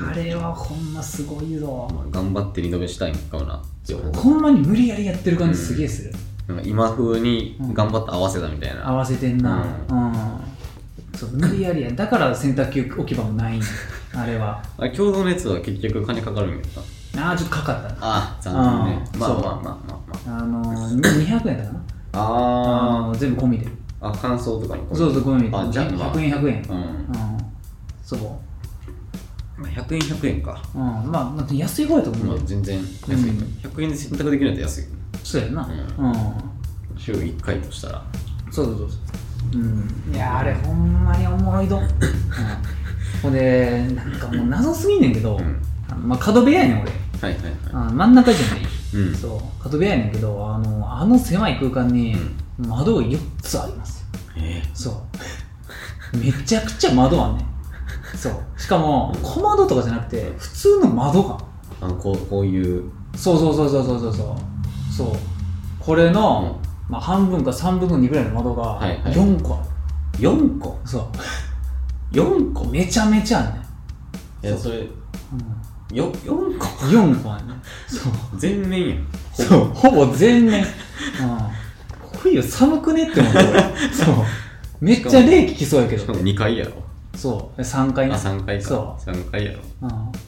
[0.10, 1.88] あれはほんますごいぞ。
[1.94, 3.62] まあ頑張ってリノベしたいんかもな
[4.16, 6.12] ほんまに無理やりやってる感じすげえする。
[6.48, 9.64] なんか今風に頑張って合わせたみたいな、合わせてんな。
[9.90, 10.14] ううん。
[11.18, 11.92] そう、無理やりや。
[11.92, 13.62] だから洗濯機置き場もないねん
[14.20, 14.62] あれは。
[14.78, 16.82] あれ共同のやつは結局金かかるんやった？
[17.18, 17.98] ああ、ちょっとかかったな。
[18.02, 19.10] ああ残念ね。
[19.18, 19.80] まあまあまあま
[20.26, 20.42] あまあ。
[20.44, 21.84] のー、200円だな。
[22.14, 23.68] あああのー全部込みで。
[24.02, 26.78] ああ感想とかもそうそうコミュニティあじゃあ、まあ、100円100円うん。
[26.78, 27.38] うん。
[28.04, 28.20] そう
[29.58, 30.62] まあ100円100円か。
[30.76, 30.82] うん。
[31.12, 32.34] まあだって安い方やと思うよ。
[32.34, 33.38] まあ全然安い、うん。
[33.64, 34.84] 100円で選択できるのって安い
[35.24, 35.70] そうやな。
[35.98, 36.14] ううん。
[36.98, 38.06] 週1回としたら。
[38.52, 38.98] そうそうそうそ
[39.60, 39.62] う。
[39.62, 39.66] う
[40.12, 40.14] ん。
[40.14, 41.86] いやあれほんまにおもろいど、 うん、
[43.22, 46.08] ほんでなんかもう謎すぎんねんけど、うん。
[46.08, 48.62] まあ角部屋やねん俺はいはいはい、あ真ん中じゃない、
[48.94, 49.64] うん、そう。
[49.64, 52.16] 角部屋やねんけどあのあの狭い空間に
[52.58, 56.18] 窓が4つあります、うん、え、そう。
[56.18, 58.18] めちゃくちゃ窓あんねん。
[58.18, 58.34] そう。
[58.58, 61.38] しかも小窓とかじゃなくて普通の窓が。
[61.82, 62.90] あのこうこういう。
[63.16, 64.94] そうそうそうそうそうそう。
[64.94, 65.16] そう。
[65.80, 72.16] これの、うん、まあ、半分か3分の2ぐらいの窓が4個ある、はいはい、4個そう。
[72.16, 72.66] 4個？
[72.66, 73.60] めちゃめちゃあんね
[74.44, 74.48] ん。
[74.48, 74.90] いやそれ、うん。
[75.92, 76.66] よ4個。
[76.66, 77.54] 4個あんね。
[77.54, 78.14] んそう。
[78.38, 79.08] 全面やん。
[79.34, 79.60] そう。
[79.74, 80.08] ほぼ。
[80.16, 80.68] 全面、うん、
[82.20, 83.62] 冬寒くねって思って俺。
[83.94, 84.16] そう。
[84.82, 86.02] めっちゃ冷気きそうやけど。
[86.02, 86.85] しかも2階やろ
[87.16, 87.62] そう。
[87.62, 88.64] 3階あね3階か。
[88.68, 89.60] そ3階やろ。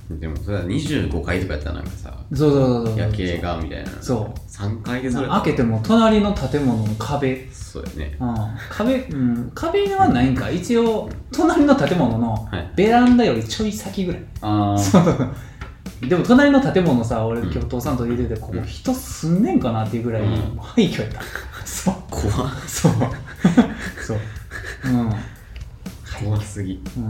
[0.10, 0.20] うん。
[0.20, 2.98] でもそれは25階とかやったらなんかさそうそうそうそう。
[2.98, 3.92] 夜景がみたいな。
[4.02, 4.50] そう。
[4.50, 5.28] 3階でそれ。
[5.28, 7.48] 開けても隣の建物の壁。
[7.52, 8.18] そうやね。
[8.20, 8.36] うん、
[8.70, 10.50] 壁、うん、壁はないんか。
[10.50, 12.72] 一応隣の建物のはい。
[12.76, 15.06] ベランダよりちょい先ぐらい、ああそう。
[16.08, 17.52] でも隣の建物さ俺うん。
[17.52, 20.58] 今日父さんと言っててここうん人住んねんかなっていうぐらいうん。
[20.58, 21.22] 廃墟やった。
[21.66, 21.96] そう。
[22.10, 22.54] 怖っ。
[22.68, 22.92] そう。
[24.06, 24.18] そう。
[24.86, 25.12] うん
[26.24, 26.82] 怖すぎ。
[26.98, 27.10] うん。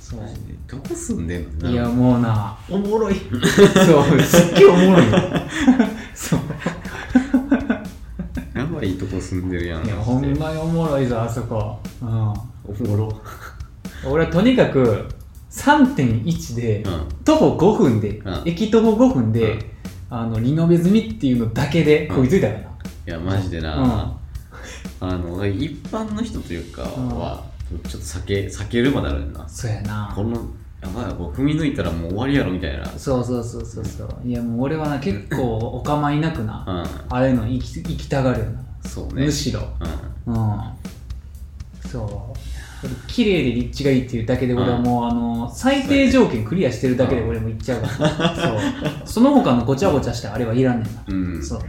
[0.00, 0.20] そう。
[0.68, 1.70] どこ住んでんの？
[1.70, 2.56] いやもうな。
[2.70, 3.14] おもろい。
[3.14, 5.10] そうすっげえおもろい。
[5.10, 5.18] よ
[6.14, 6.40] そう。
[8.54, 9.86] やばいとこ住んでるやん。
[9.86, 11.78] いやほんまにおもろいぞあそこ。
[12.00, 12.08] うん。
[12.08, 12.34] お
[12.88, 13.20] もろ。
[14.04, 15.06] 俺はとにかく
[15.50, 17.08] 3.1で、うん。
[17.24, 18.42] 徒歩5分で、うん。
[18.44, 19.60] 駅徒歩5分で、うん。
[20.08, 22.70] あのリノベ済みっていうのだけで食いついたからな、い
[23.06, 24.16] やマジでな、
[25.00, 30.12] あの一般の人というかは、ちょっと避け避けるまであるんだそうやな。
[30.14, 30.36] この
[30.80, 32.86] やばいこう踏み抜いたらもう終わりやろみたいな。
[32.86, 34.08] そうそうそうそうそう。
[34.24, 39.24] いやもう俺はな結構お構いなくな、うああいうの行き行きたがるよな、んそうね。
[39.24, 39.60] むしろ。
[40.26, 40.34] うん。
[40.34, 40.60] うん。
[41.88, 42.38] そう。
[42.84, 48.58] 俺綺麗で立地がいいっていうだけで俺はもう、あの最低条件クリアしてるだけで俺も行っちゃうから、そう。
[49.06, 51.42] その他のごちゃごちゃしたあれはいらんねんな、うん。
[51.42, 51.60] そう、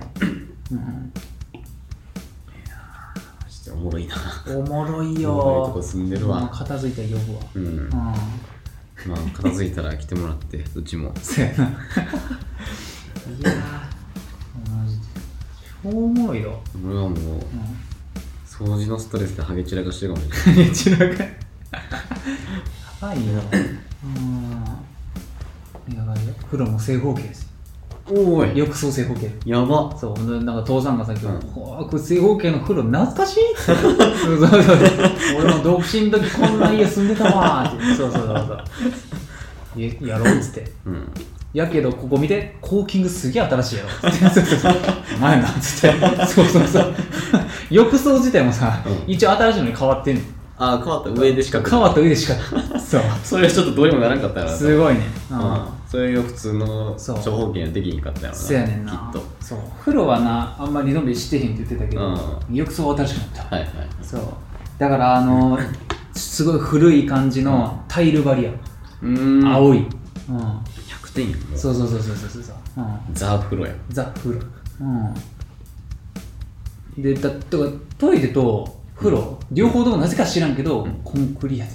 [0.71, 1.13] うん、
[3.77, 4.15] おもろいな。
[4.47, 6.49] おもろいおもろいとよこ住んでるわ。
[6.51, 7.65] 片付いたら呼ぶわうん。
[7.65, 7.89] うん。
[7.89, 8.07] ま
[9.13, 11.13] あ片付いたら来てもらって うちも。
[11.37, 11.51] やな。
[11.51, 11.63] いやー
[14.73, 15.03] マジで。
[15.83, 17.13] 超おもろいよ、俺はもうう
[18.45, 20.67] 掃除のストレスでハゲ散らかしてるかもしれない。
[20.67, 21.31] ん、一らがや
[22.99, 23.41] ばいよ。
[24.03, 24.07] う
[25.91, 25.95] ん。
[25.95, 26.33] やばいよ。
[26.45, 27.46] 風呂も正方形です
[28.10, 28.58] おい。
[28.58, 29.30] 浴槽正方形。
[29.46, 29.96] やば。
[29.98, 30.39] そう。
[30.39, 33.62] でなんか父さんがさっきうん「ほわこれ正方形の風呂懐かしい?」って。
[33.65, 34.78] そうそうそう。
[35.39, 37.96] 俺も独身の時こんな家住んでたわーって。
[37.96, 39.82] そうそうそうそう。
[39.82, 40.72] ややろうっつって。
[40.86, 41.08] うん。
[41.54, 43.89] やけどここ見てコーキングすげえ新しいやろ。
[44.12, 44.74] そうそうそう。
[45.15, 46.26] お前なっつって。
[46.28, 46.93] そうそうそう。
[47.72, 49.12] 浴槽自体もさ、うん。
[49.12, 50.22] 一応新しいのに変わってんの
[50.60, 52.34] あ変わった上でしか変わった上でしか。
[52.80, 53.02] そう。
[53.24, 55.02] それちょっとどうにもならんかったらすごいね。
[55.32, 55.39] ううん。
[55.39, 58.36] んそれが普通の長方形にはできひんかったやろな。
[58.36, 58.91] そうやねんな。
[58.91, 59.24] きっと。
[59.39, 59.60] そう。
[59.80, 63.56] 風呂はなあんまりリノベしてへんって言ってたけど、浴槽は新しくなった。
[63.56, 64.22] はいはいそう。
[64.78, 65.58] だからあの
[66.13, 68.52] すごい古い感じのタイル張りや、
[69.04, 69.48] うーん。
[69.48, 69.78] 青い、
[70.30, 72.43] うん、100点やもうそうそうそうそうそうそう。
[72.43, 73.72] そう、うん、ザ・風呂や。
[73.89, 74.41] ザ・風呂
[74.82, 75.13] うん。
[76.98, 81.71] でだだからトイレと風呂、両方ともなぜか知らんけど、コンクリやで。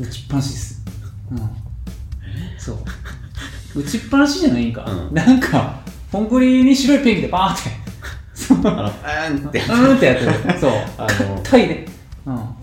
[0.00, 0.82] 打ちっぱなしです。
[1.30, 1.38] うん。
[2.58, 2.78] そう。
[3.80, 5.14] 打ちっぱなしじゃないんか、うん。
[5.14, 7.70] なんかコンクリに白いペンキでバーって。
[8.34, 8.58] そう。
[8.58, 9.60] あのあーんって。
[9.60, 10.58] うんってやってる。
[10.58, 10.70] そう。
[10.96, 11.86] あのタイで
[12.24, 12.34] うん。
[12.34, 12.54] あ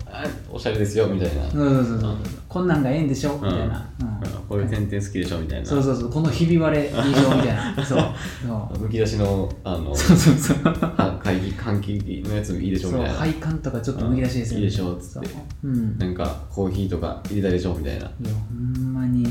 [0.50, 1.48] おしゃれですよみたいな。
[1.50, 2.16] そうそうそうそう
[2.48, 3.34] こんなんがええんでしょ？
[3.42, 4.06] みたいな、うん。
[4.48, 5.66] こういう点々好きでしょみたいな。
[5.66, 6.10] そうそうそう。
[6.10, 7.00] このひび割れいいよ
[7.36, 7.74] みたいな。
[7.84, 7.98] そう。
[8.46, 8.78] そう。
[8.82, 10.56] むき出しのあのそうそうそう。
[10.64, 18.08] は会議換気のやついいでしょみたいなそう配管とかちょっとむき出しですよいいでしょっつってそううんなんかコーヒーとか入れたでしょみたいないや
[18.48, 19.26] ほんまに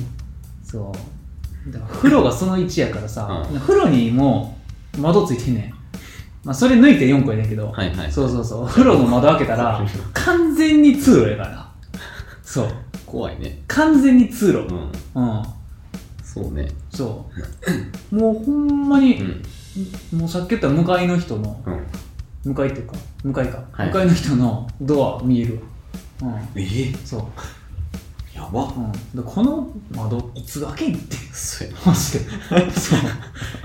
[0.64, 0.92] そ
[1.68, 4.58] うだから風呂がその1やからさ、うん風呂にも
[5.00, 5.74] 窓ついてんねん
[6.44, 9.82] まあそれ抜いて4個やねんけど、はいはいそうそうそう風呂の窓開けたら
[10.14, 11.70] 完全に通路やからな
[12.46, 12.68] そう。
[13.06, 13.64] 怖いね。
[13.68, 14.60] 完全に通路。
[14.60, 15.22] うん。
[15.22, 15.44] うん。
[16.24, 16.68] そうね。
[16.92, 17.30] そ
[18.12, 18.16] う。
[18.16, 19.22] もうほんまに
[20.14, 20.20] う、ん。
[20.20, 21.86] もうさっき言った向かいの人のうん。
[22.46, 23.88] 向かいっていうか向かいか、はい。
[23.88, 25.60] 向かいの人のドア見える
[26.22, 26.28] わ。
[26.30, 26.62] うん。
[26.62, 27.06] えー？
[27.06, 27.26] そう
[28.46, 31.68] やばうん、でこの窓いつ開けんってそう。
[31.68, 32.26] や なマジで。
[32.72, 33.00] そう。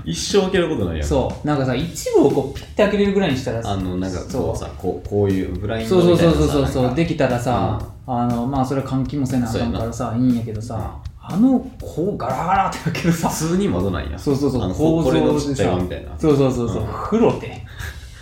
[0.05, 1.07] 一生開けることないやん。
[1.07, 1.47] そう。
[1.47, 6.95] なんかさ一部をこうピッて開けれるぐらいにしたらあのなんかこうさこうこういうブラインそうドみたいなそうそうそうそうそう。
[6.95, 13.29] でききたらさ、あのまあそれは換気もせなあかんからさいいんやけどさ、あのこうガラガラって開けるさ。
[13.29, 14.63] 普通に窓なんやそうそうそう。
[14.63, 15.45] あの構造でさ。
[15.47, 16.11] ちっちゃいみたいな。
[16.17, 16.87] そうそうそうそう、うん。
[16.87, 17.65] 風呂で。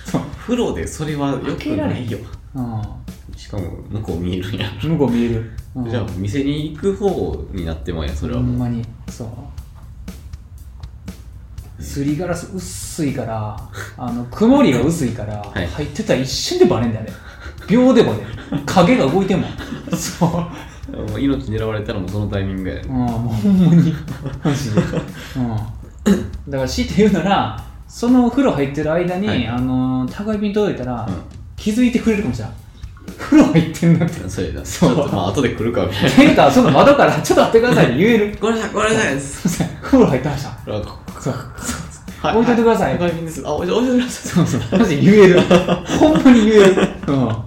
[0.05, 2.17] そ う風呂でそれはよくないよ。
[2.55, 8.83] うしかも向こう見えるんやん向こう見える、うん、じゃあ店に行く方になってもんやそれはほんまに。
[9.07, 9.27] そう。
[11.81, 13.57] すりガラス薄いから
[13.97, 15.67] あの曇りが薄いから、はい。
[15.67, 17.13] 入ってたら一瞬でバレんだよね。
[17.69, 18.27] 秒でバレる
[18.65, 19.51] 影が動いてんもん。
[19.95, 20.29] そう。
[20.91, 22.81] もう命狙われたらもうそのタイミングやね。
[22.85, 23.93] うん、もうほんまに、
[24.43, 24.81] マジで。
[24.81, 25.55] うん。
[26.49, 29.47] だから、強いて言うなら、そのお風呂入ってる間に、はい。
[29.47, 31.13] あのー、宅配便届いたら、うん。
[31.55, 32.53] 気づいてくれるかもしれない。
[33.17, 34.29] 風呂入ってんなって。
[34.29, 38.37] それだちそうょっとまあ後で来るかみたいなていうか、その窓から、ちょっと待ってくださいって言える。
[38.39, 40.49] ごめんなさいごめんなさいすいません、風呂入ってました。
[40.49, 40.55] あ
[41.19, 41.33] そう。
[42.21, 44.79] は置いといてください宅配便ですあ置いといてくださいそうそう。
[44.79, 45.41] マジで言える。
[45.99, 46.87] ほんまに言える。
[47.07, 47.27] うん。
[47.27, 47.45] だ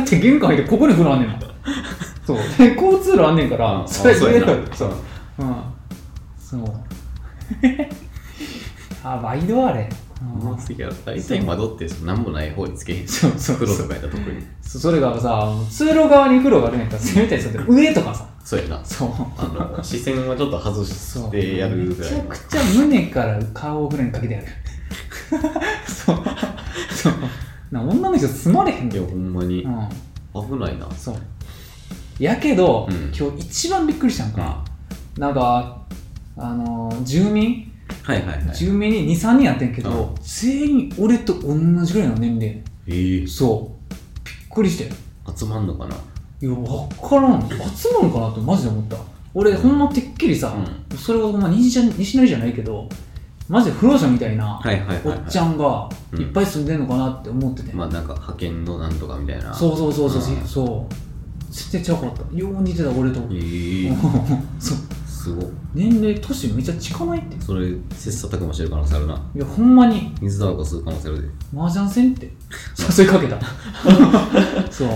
[0.00, 1.40] って玄関入ってここに風呂あんねんもん。
[2.26, 2.38] そう。
[2.58, 4.46] で、交通路あんねんから、うんそれ言える。
[4.74, 4.92] そう。
[5.38, 5.54] うん。
[6.38, 6.60] そう。
[9.04, 9.88] あ、ワイドあれ。
[10.40, 18.28] うますぎやろ大体窓って何もない方につけへんそうそう風呂とかやったら特にそそれがさ、通路側に風呂があるんやったら、せめてそれ上とかさ。
[18.44, 19.08] そうやなそう。
[19.38, 19.44] あ
[19.76, 24.46] の視線はちょっと外してやるぐらいのめちゃくちゃ胸から顔を風呂にかけてやる。
[25.86, 26.16] そう。
[26.94, 27.14] そう。
[27.70, 29.88] な女の人住まれへんいやほんまにうん。
[30.34, 31.16] 危ないなそう。
[32.18, 34.62] やけど、うん今日一番びっくりしたんが、
[35.18, 35.82] なんか、
[36.36, 37.71] あのー住民、
[38.02, 42.62] はいはいはい住民に2、3人やってんけど、うん全員俺と同じぐらいの年齢。
[42.86, 43.94] ええそう。
[44.24, 44.90] びっくりして。
[45.36, 45.94] 集まんのかな？
[46.40, 47.48] いや、わからん。
[47.48, 48.96] 集まるかなってマジで思った。
[49.34, 50.52] 俺、ほんまてっきりさ、
[50.96, 52.88] それはほんま西じゃ西成じゃないけど、
[53.48, 54.60] マジで不老者みたいな、
[55.04, 57.72] おっちゃんがうんいっぱい住んでんのかなって思ってて。
[57.72, 60.94] まあなんか派遣のなんとかみたいなそうそうそうそう、うんそう。
[61.52, 62.36] 絶対ちゃうかった。
[62.36, 63.20] よう似てた、俺と。
[63.30, 63.92] ええ
[64.58, 64.78] そう。
[65.22, 67.40] すごっ年齢、年めっちゃ近ないって。
[67.40, 72.32] それ切磋琢磨してる可能性あるないや、ほんまに、水タバコ吸う可能性あるで麻雀戦って
[72.98, 73.38] 誘いかけた。
[74.68, 74.88] そう。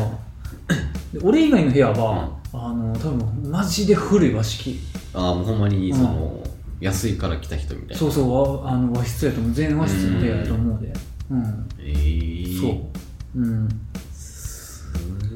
[1.16, 4.80] で俺以外の部屋は、あの、多分マジで古い和式。
[5.14, 6.42] ああもうほんまにその、
[6.80, 9.52] 安いから来た人みたいなそうそう、わあの和室やと思う。
[9.52, 10.92] 全和室の部屋やと思うで。
[11.30, 11.68] うん。
[11.78, 12.90] ええそ
[13.36, 13.40] う。
[13.40, 13.68] うん。
[14.12, 14.90] す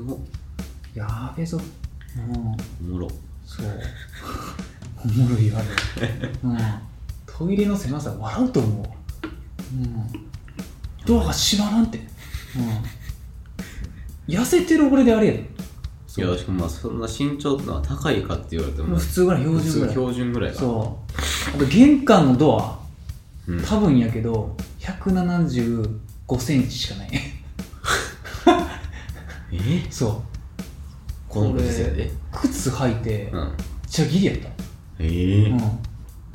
[0.05, 0.19] ごっ
[0.97, 1.61] やべえぞ。
[2.83, 2.91] うん。
[2.91, 3.09] おもろ
[3.47, 3.67] そう。
[5.05, 5.65] おもろいあれ。
[6.45, 6.59] うん。
[7.27, 8.87] トイレの狭さ笑うと思う。
[9.75, 10.07] うん。
[11.07, 11.99] ドアが閉まらんって。
[14.29, 14.35] うん。
[14.35, 15.51] 痩せてる俺であれやで。
[16.17, 19.91] いやしかもまあそんな身長ってのは高いかって言われても普通ぐらい標準ぐらい。
[19.91, 20.99] 標準ぐらいかそ
[21.53, 21.57] う。
[21.57, 22.79] あと玄関のドア、
[23.47, 27.11] うん多分やけど、175センチしかない。
[29.53, 29.87] え？
[29.91, 30.23] そう。
[31.29, 32.11] このご時世で？
[32.33, 33.53] 靴履いて、めっうん
[33.89, 34.49] ちゃギリやった。
[35.01, 35.59] ええうん。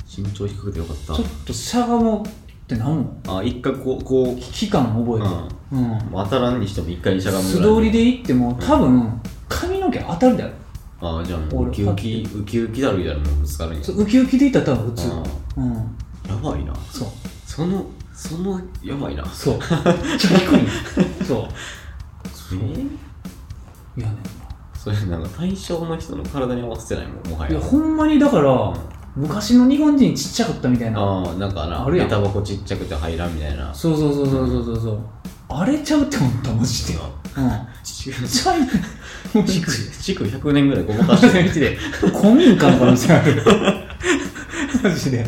[0.06, 2.30] 身長低くてよかったちょっとしゃがもうっ
[2.66, 5.28] てなんもあ一回こうこう期間覚えて。
[5.72, 5.82] うん。
[5.82, 10.50] もう当たらんにしても一回にしゃがむ素ぐらい通りで行っても多分髪の毛当たるだろ。
[10.98, 15.08] ああじゃあもう俺ウキウキウキウキだるいだろもうぶつかるんやそうウキウキで行ったら多分普通。
[15.12, 15.22] あ
[15.58, 15.74] うん。
[15.74, 17.08] やばいなそう。
[17.46, 19.58] そのそのやばいなそう。
[19.58, 20.70] めっちゃ低いんよ
[21.26, 21.48] そう。
[22.54, 24.16] えいやね
[24.86, 27.50] それなんか対象の人の体に合わせてないもんもはや。
[27.50, 28.72] いや、ほんまにだから、
[29.16, 31.00] 昔の日本人ちっちゃかったみたいな。
[31.00, 34.98] ああなんかなあるやん下駄箱ちっちゃくて入らんみたいなそうそうそうそうそうそうそう。
[35.48, 37.00] あれちゃうって思った、マジで。
[37.36, 37.50] うん。
[37.82, 38.68] 築ちゃいね。
[39.34, 41.76] もう築築100年ぐらいごまかしてるマジで。
[41.76, 43.42] 古民家の可能性ある。
[44.84, 45.26] マジで。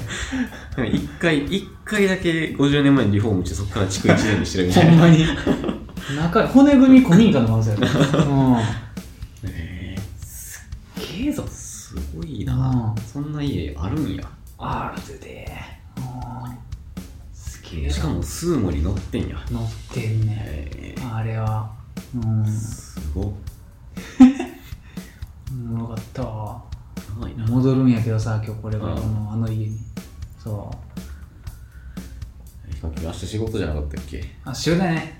[0.92, 5.24] 一回一回だけ50年前にリフォームしてそこから築1年にしてるみたいなほんまに。
[6.16, 7.82] 中、骨組み古民家の可能性ある。
[7.82, 8.56] うん。
[12.48, 15.48] なうんそんな家あるんやあるで。
[15.96, 16.02] うん。
[17.32, 20.36] すげえしかもスーモに乗ってんや乗ってんね。
[20.40, 21.70] えーあれは。
[22.14, 22.46] うん。
[22.46, 23.24] すごっ
[25.50, 26.22] おもろかった
[27.50, 29.76] 戻るんやけどさ、今日これからのあの家に。
[30.38, 30.76] そう。
[33.02, 34.24] 明日仕事じゃなかったっけ？
[34.44, 35.18] あ、仕事だね。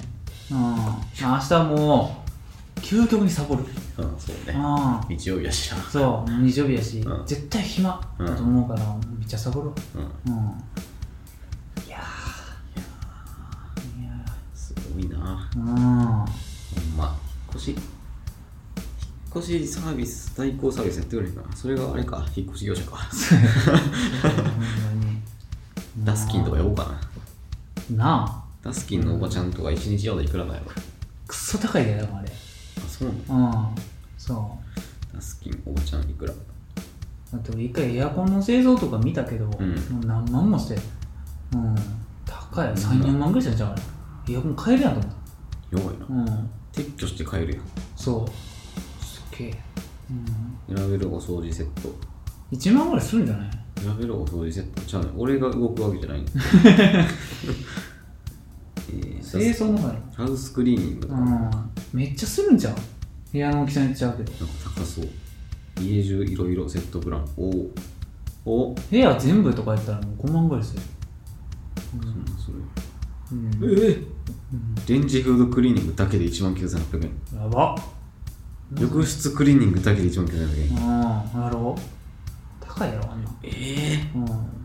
[0.51, 0.61] うん。
[0.61, 2.18] まあ明日はもう、
[2.81, 3.65] 究極にサボる。
[3.99, 4.55] うんそうね。
[4.57, 5.71] あ日曜日やし。
[5.71, 7.27] なそう、日曜日やし、うん。
[7.27, 9.71] 絶対暇だと思うから、めっちゃサボる。
[9.95, 10.31] う。
[10.31, 10.35] ん。
[10.35, 10.41] うん。
[11.87, 14.03] いやー。
[14.03, 14.11] いや
[14.55, 15.51] すごいな。
[15.55, 15.59] ー。
[15.59, 15.67] うん。
[15.67, 16.27] ほん
[16.97, 17.17] ま。
[17.55, 17.81] 引っ越し引っ
[19.37, 21.43] 越しサービス代行サービスやってくれへんか。
[21.43, 22.99] なそれがあれか引っ越し業者か。
[26.05, 26.85] ダスキンとか呼ぼうか
[27.91, 27.97] な。
[27.97, 28.45] なあ。
[28.63, 30.67] ダスキンのおばちゃんとか一日用でいくらなんやろ
[31.27, 32.03] くっそ高いであれ。
[32.05, 32.23] あ
[32.99, 33.73] そうなの？
[33.73, 33.83] うん
[34.17, 34.59] そ
[35.13, 35.15] う。
[35.15, 36.33] ダスキンおばちゃんいくら？
[36.33, 39.49] だって俺一回エアコンの製造とか見たけど、ん。
[39.51, 39.55] も
[40.03, 40.79] う何万もして
[41.55, 41.75] うん
[42.25, 43.75] 高い34万ぐらいしたんちゃうあ
[44.29, 44.35] れ。
[44.35, 45.13] エアコン買えるやんと思っ
[45.71, 46.07] 弱いな。
[46.07, 46.51] たうん。
[46.73, 47.65] 撤去して買えるやん。
[47.97, 49.05] そう。
[49.05, 49.61] すっげえ。
[50.69, 50.77] うん。
[50.77, 51.95] 選べるお掃除セット。
[52.53, 53.51] 1万ぐらいするんじゃない？
[53.81, 55.11] 選べるお掃除セットちゃうね。
[55.17, 56.23] 俺が動くわけじゃない
[58.89, 61.09] 清掃の方やハウスクリーニング
[61.93, 62.75] めっちゃするんちゃう
[63.33, 64.33] 部屋の大きさにちゃうけど。
[64.65, 65.09] 高そう。
[65.81, 67.29] 家中いろいろセットプラン。
[67.37, 67.51] お
[68.47, 68.71] お。
[68.71, 70.83] お部屋全部とかやったらもう5万ぐらいする。
[71.91, 72.59] そんなんそれ。
[73.33, 73.91] うん。
[73.91, 73.99] え
[74.89, 77.43] レンジフードクリーニングだけで1万9800円。
[77.43, 77.77] やば。
[78.79, 81.37] 浴室クリーニングだけで1万9800円。
[81.37, 81.43] うん。
[81.43, 82.65] やろう。
[82.65, 83.31] 高いやろあんな。
[83.43, 84.11] ええ。
[84.15, 84.58] うん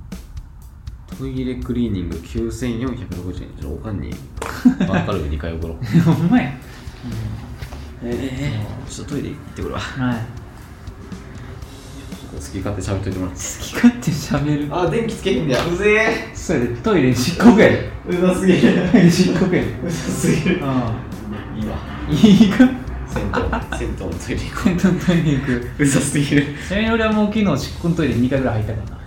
[1.17, 2.79] トイレクリーニング9460円。
[2.79, 4.11] ちょっとおかんに
[4.87, 5.85] ワンカルビ2回送ろう。
[6.01, 6.51] ほんまや。
[8.03, 9.79] ええちょっとトイレ行ってくるわ。
[9.79, 10.17] はい。
[12.33, 13.41] 好き勝手喋っといてもらって。
[13.41, 14.75] 好き勝手喋る。
[14.75, 16.75] あ電気つけへんだようぜそうやで。
[16.77, 17.91] トイレ漆黒やで。
[18.09, 18.59] えうざすぎる。
[18.93, 19.59] 漆黒やで。
[19.61, 20.59] うざすぎる。
[20.63, 20.93] あ
[21.55, 21.77] いいわ。
[22.09, 22.57] あいいか。
[23.07, 23.23] 銭
[23.71, 25.51] 湯銭湯のトイレ行こ銭湯のトイレ行く。
[25.53, 26.55] ううざすぎる。
[26.67, 29.02] ちなみに俺はもう昨日漆黒トイレ2回ぐらい入ったからな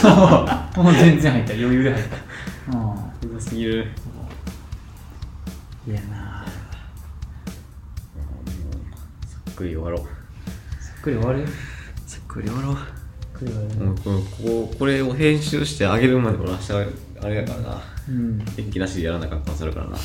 [0.00, 0.82] そう。
[0.82, 1.52] もう全然入った。
[1.52, 2.16] 余裕で入った。
[2.76, 3.36] うん。
[3.36, 3.86] うざすぎる。
[5.86, 6.44] いやな
[9.26, 10.00] さっくり終わろう。
[10.82, 11.46] さっくり終わる？
[12.06, 12.74] さっくり終わろう。
[12.74, 12.86] さっ
[13.38, 13.74] くり終わる。
[13.86, 14.26] もうこのこ
[14.70, 17.82] ここれを編集してあげるまで俺明日あれやからな。
[18.08, 18.44] うん。
[18.44, 19.96] 電気なしでやらなかったらするからな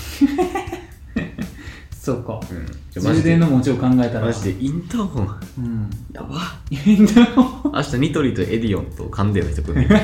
[2.03, 2.37] そうか。
[2.51, 3.01] うん。
[3.01, 4.25] 充電の持ちを考えたら。
[4.25, 5.39] マジでインターホン。
[5.57, 5.89] うん。
[6.11, 6.35] やば。
[6.69, 7.27] いいんだよ
[7.63, 10.03] 明日ニトリとエディオンとカンデの人来るね。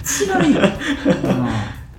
[0.00, 0.60] 一番いいよ、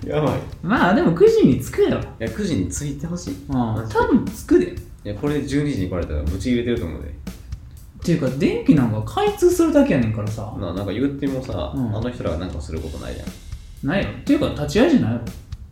[0.06, 0.40] やばい。
[0.62, 3.34] うん、まあでも9時に着くやろいや9時に着いてほしい。
[3.34, 3.54] うん。
[3.54, 4.72] 多分着くで。
[4.72, 4.74] っ
[5.04, 7.14] いやこれ12時に来られたらぶち入れてると思うで。
[8.02, 10.56] ていうか電気なんか開通するだけやねんからさ。
[10.58, 11.94] ななんか言ってもさ、うん。
[11.94, 13.28] あの人らがなんかすることないじゃん。
[13.86, 14.08] ないよ。
[14.18, 15.24] っていうか立ち会いじゃないやろ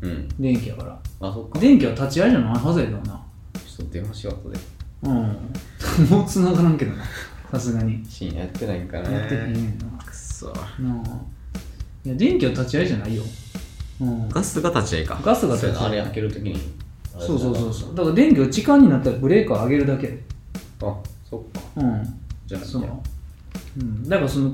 [0.03, 0.29] うん。
[0.39, 0.99] 電気やから。
[1.21, 1.59] あそっか。
[1.59, 3.23] 電気は立ち会いじゃないはずやけどな。
[3.55, 4.59] ちょっと電話しよう後で。
[5.03, 6.09] うん。
[6.11, 7.05] もう繋がらんけどな。
[7.51, 8.05] さすがに。
[8.09, 10.05] 深夜やってないんかなやってへんねんな。
[10.05, 10.47] くっそ。
[10.47, 11.21] なあ。
[12.05, 13.23] いや電気は立ち会いじゃないよ。
[14.01, 14.29] うん。
[14.29, 15.21] ガスが立ち会いか。
[15.25, 15.75] ガスが立ち会い。
[15.75, 16.57] そうやなあれ開けるときに。
[17.19, 17.95] そうそうそうそう。
[17.95, 20.23] だから電気が時間になったらブレーカー上げるだけ。
[20.83, 20.95] あ
[21.29, 21.61] そっか。
[21.77, 22.21] うん。
[22.47, 22.91] じゃあいいや
[23.79, 24.09] うん。
[24.09, 24.53] だからその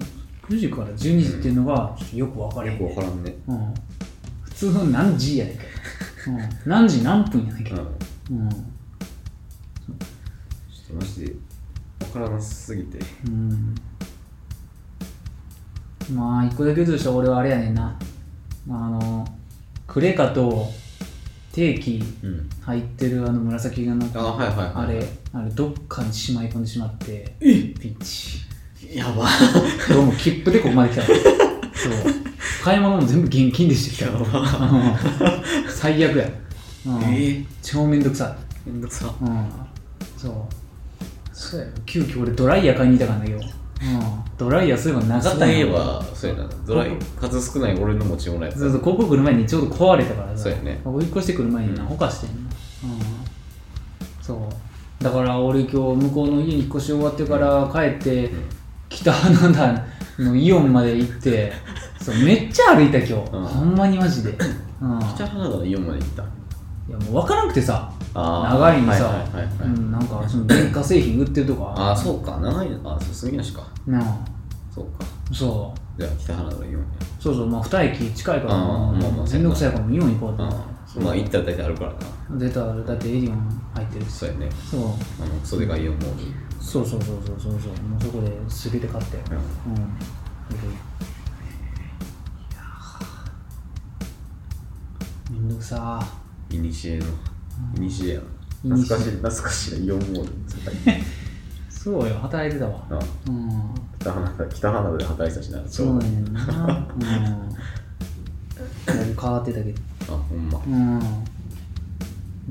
[0.48, 3.34] 9時から12時っていうのがちょっとよく分かれへんよくわからんね。
[3.48, 3.74] うん。
[3.90, 3.91] 普
[4.62, 5.68] 通の何時やねんけど、
[6.28, 7.78] うん、何時何分やねんけうん。
[7.78, 8.58] ちょっ
[10.88, 11.32] とマジで
[12.00, 12.98] わからなすぎて。
[13.26, 13.74] うん。
[16.14, 17.98] まあ一個だけ言うとしたら俺はあれやねんな。
[18.68, 19.26] あの
[19.88, 20.68] クレカと
[21.50, 22.48] 定期うん。
[22.60, 27.34] 入ってるあの紫がのあはいはいはいあれあれどっかにしまい込んでしまって。
[27.40, 28.96] ピッチ。
[28.96, 29.26] やば。
[29.88, 31.06] どうも切符でここまで来たわ。
[31.74, 32.21] そう
[32.62, 36.28] 買い物も全部現金でしてきたわうん最悪や、
[36.86, 37.02] うん。
[37.12, 38.36] え超めんどくさ。
[38.64, 39.12] いめんどくさ。
[39.20, 39.50] うん。
[40.16, 40.32] そう。
[41.32, 41.66] そうや。
[41.84, 43.48] 急遽俺ドライヤー買いに行ったからだけど、うん、
[44.38, 45.54] ドライヤーそういえばなかったんや。
[45.56, 46.48] そういえばそうやな。
[46.64, 50.44] ドライ数少ない俺の持ち物のやつそうそうここ来る前にちょうど壊れたからさ。
[50.44, 50.80] そうやね。
[50.84, 51.88] ここ引っ越してくる前になうん。
[51.88, 52.48] ほかしてんの、うん、
[54.22, 54.34] そ
[55.00, 55.02] う。
[55.02, 58.30] だから俺今日向こうの家に引っ越し終わってから帰って、
[58.88, 59.84] 北花田
[60.22, 61.52] のイオンまで行って
[62.02, 63.44] そうめっちゃ歩いた今日、ん。
[63.44, 64.30] ほんまにマジで、
[64.82, 66.24] うん、い北原田のイオンまで行った。
[66.92, 68.54] やもう分からなくてさあー。
[68.54, 69.46] 長いにさ、はいはいはいはい。
[69.62, 72.38] うん、なんかその電化製品売ってるとかああそうか。
[72.38, 73.66] 長いあそう杉梨か。
[73.86, 74.18] なあ
[74.74, 75.04] そうか。
[75.32, 76.00] そう。
[76.00, 76.86] じゃあ北原田のイオンや
[77.20, 80.54] そうそうまあ2駅近いからあーまあまあめんどくさいからもうイオン行こうとて。
[80.98, 81.04] うん。
[81.04, 82.38] まあ行ったら大体あるからな。
[82.38, 84.10] 出たらだってエディオン入ってるし。
[84.10, 84.48] そうやね。
[84.70, 84.80] そう。
[84.80, 84.96] あの
[85.44, 87.52] 袖がイオンモールそうそうそうそうそう。
[87.52, 90.82] そうもうそこで全て買ったようん
[95.42, 96.00] んどくさ。
[96.50, 97.06] いにしえの。
[97.76, 98.20] いにしえや
[98.64, 99.10] いな懐かしい。
[99.10, 99.84] 懐かしい。
[99.84, 100.58] イオンモール世
[101.68, 102.86] そうよ働いてたわ。
[102.88, 105.68] 界なうん北花田北花田で働いてたしな。
[105.68, 106.32] そうなんやん。
[106.32, 106.46] なう
[109.20, 109.80] 変わってたけど。
[110.14, 110.60] あほんま。
[110.64, 110.98] うん。
[111.00, 111.00] ま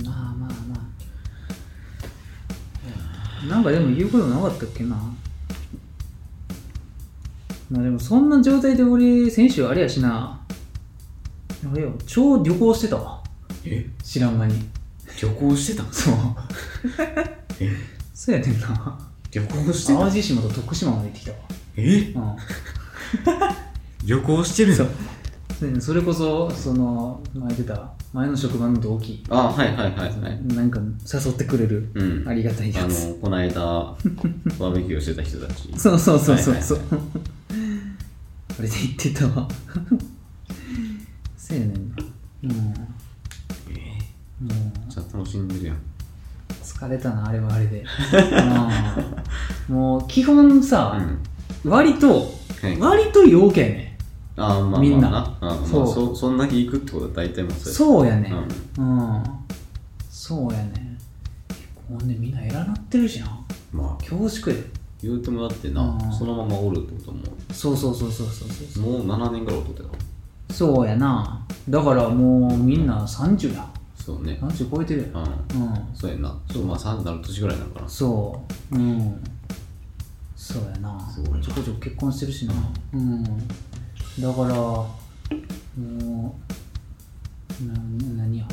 [0.08, 0.76] あまあま
[3.46, 3.46] あ。
[3.50, 4.98] なんかでも言うことなかったっけな。
[7.70, 10.41] まあでもそんな状態で俺先週あれやしな
[11.64, 11.94] あれよ。
[12.06, 13.24] 超旅行してたわ。
[13.66, 13.86] え？
[14.04, 14.56] 知らん間に。
[15.22, 15.92] 旅行してたん？
[15.92, 16.14] そう。
[17.60, 17.72] え？
[18.14, 19.00] そうやねんな。
[19.32, 21.32] 旅行して淡路島と徳島まで行ってきた
[21.78, 22.14] え？
[22.16, 22.36] わ
[24.04, 24.90] 旅行してるそう。
[25.80, 29.24] それこそその前言ってた前の職場の同期。
[29.30, 30.44] あはいはいはいはい。
[30.56, 31.92] なんか誘ってくれる。
[31.94, 32.28] うん。
[32.28, 35.70] ありがたいやあつのこの間バーベキューしてた人たち。
[35.78, 36.54] そうそうそうそう。
[36.56, 36.80] はいそう
[38.60, 39.48] あれで言ってたわ
[41.52, 41.74] そうやね。
[41.74, 42.04] んな
[42.44, 42.50] うん。
[42.50, 42.74] も
[43.70, 43.98] え
[44.44, 44.46] う。
[44.48, 45.78] ー、じゃあ楽しんでるやん。
[46.64, 47.84] 疲れたなあれはあれで。
[49.70, 49.76] うん。
[49.76, 50.98] もう基本さ、
[51.64, 51.72] うん。
[51.72, 52.32] 割と
[52.62, 52.78] はい。
[52.80, 53.98] 割と陽気やね。
[54.38, 55.10] あーまあみんな。
[55.10, 55.52] まあな。
[55.52, 55.88] あーまあそう。
[55.88, 58.34] そそんな日行くってことは大体もうそれそうやね。
[58.78, 59.00] うん。
[59.00, 59.24] うん。
[60.10, 60.98] そうやね。
[61.50, 63.28] 結構ほんでみんな偉なってるしな。
[63.74, 64.04] まあ。
[64.04, 64.64] 恐縮で
[65.04, 66.14] 言うてもだってなうん。
[66.14, 67.24] そのままおるってことはも。
[67.52, 68.84] そうそうそうそうそうそう。
[69.02, 69.90] うもう7年ぐらいおっとったよ
[70.52, 71.46] そうやな。
[71.70, 73.68] だからもうみんな30や。
[73.96, 74.38] そうね。
[74.42, 75.24] 30超えてるやん。
[75.56, 75.64] うん。
[75.64, 75.90] うん。
[75.94, 76.38] そうやんな。
[76.52, 76.66] そう。
[76.66, 77.90] まあ3なる年ぐらいなのかな。
[77.90, 78.76] そう。
[78.76, 79.24] うん。
[80.36, 81.00] そうやな。
[81.10, 82.54] すごいなちょこちょこ結婚してるしな。
[82.94, 83.24] うん。
[83.24, 83.32] だ
[84.34, 84.90] からも
[85.78, 87.74] うな
[88.18, 88.46] 何や。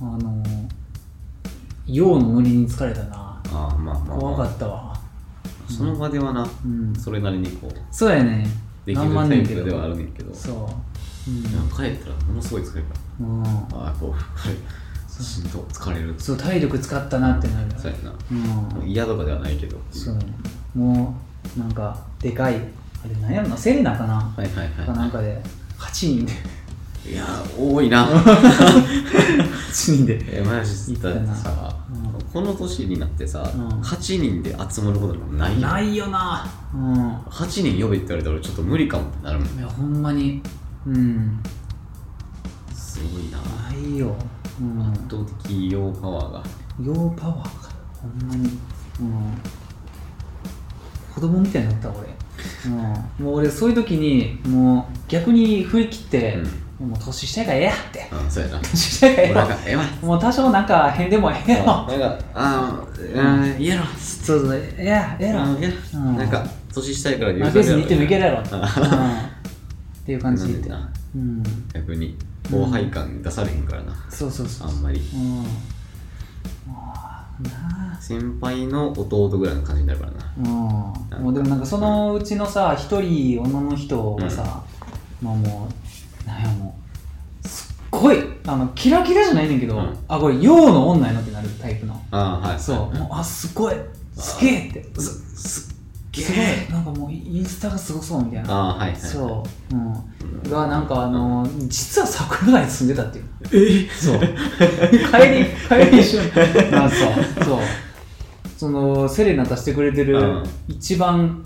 [0.00, 0.42] あの
[1.86, 3.40] 陽の無理に疲れたな。
[3.52, 4.92] ああまあまあ、怖かまったわ。
[4.92, 5.00] あ、
[5.68, 6.46] その場ではな。
[6.64, 6.94] うん。
[6.96, 7.70] それなりにこう。
[7.90, 8.46] そうやね。
[8.84, 10.34] できる頑張んタねんけどではあるねんけど。
[10.34, 10.95] そう
[11.76, 13.42] 帰ったらものすごい疲れるかうん。
[13.42, 14.16] らああこうは
[14.50, 14.56] い
[15.22, 16.14] しんど疲れる。
[16.18, 17.70] そう体力使ったなってなる。
[17.78, 18.12] そうやな。
[18.82, 18.88] うん。
[18.88, 20.18] 嫌とかではないけどそう。
[20.78, 21.16] も
[21.56, 22.54] うなんかでかい。
[22.56, 22.58] あ
[23.08, 24.14] れ何やろなセレナかな。
[24.14, 25.40] はいはいかはなんかで
[25.78, 26.32] 8人で。
[27.06, 27.24] いいや
[27.58, 28.06] 多いな。
[28.12, 30.18] 8人で。
[30.40, 32.22] えマジだってさうん。
[32.32, 33.68] この年になってさうん。
[33.80, 35.60] 8人で集まることなんかないやん。
[35.62, 36.46] ないよな。
[36.74, 37.14] うん。
[37.20, 37.46] 8
[37.78, 40.42] 人呼べって言われたら俺ちょっと無理かもってなるもんいやほんまに
[40.86, 41.40] うん。
[42.74, 43.38] すごいな。
[43.38, 44.14] ないよ。
[44.60, 44.90] うん。
[44.92, 46.32] 圧倒的用パワー。
[46.32, 46.42] が
[46.82, 47.70] ヨーパワーか。
[47.94, 48.44] ほんまに。
[48.44, 48.58] うん。
[51.14, 52.08] 子供みたいになった俺。
[52.66, 53.24] うん。
[53.24, 56.38] もう俺そういう時にもう逆に振り切って、
[56.78, 58.08] もう年下らええやって。
[58.12, 58.58] うんそうやな。
[58.60, 59.84] 年下やからええわもうなんかええわ。
[60.02, 63.84] もう多少なんか変でもええなんよかあーうんいいやろ。
[63.98, 65.46] そうそうええやええやろ。
[66.12, 68.64] なんか年下やからまあ別に行ってもいけるやろ、ううんん、
[70.06, 70.70] っていう感じで。
[71.16, 71.42] うん。
[71.74, 72.16] 逆に
[72.48, 73.92] 後輩感出されへんからな。
[74.08, 75.00] そうそうそうあんまり。
[75.00, 75.44] うん。
[78.00, 80.32] 先輩の弟ぐらいの感じになるからな。
[80.38, 81.24] うん。
[81.24, 84.62] もうでもなんかそのうちのさ一人女の人がさ、
[85.20, 85.68] まあも
[86.24, 86.78] うなんやも
[87.44, 89.98] うすっごいあのキラキラじゃないねんけど、うん。
[90.06, 92.00] あこれ陽の女やなってなるタイプの。
[92.12, 92.60] ああはい。
[92.60, 92.98] そう、はい。
[93.00, 93.74] もうあすごい。
[94.14, 95.00] すげえって。
[95.00, 95.65] すすっ
[96.16, 96.68] げすごいえ。
[96.72, 98.52] なんかもうインスタがすごそうみたいな。
[98.52, 103.86] ああはいはいそう、うん、がなんかあのー実は桜川に住んでたっていう。
[103.86, 103.88] え？
[103.90, 104.18] そう。
[104.20, 106.30] 帰り帰り一緒に。
[106.74, 107.44] あそう。
[107.44, 107.58] そう。
[108.56, 110.42] そのセレナ出してくれてるうん。
[110.68, 111.42] 一番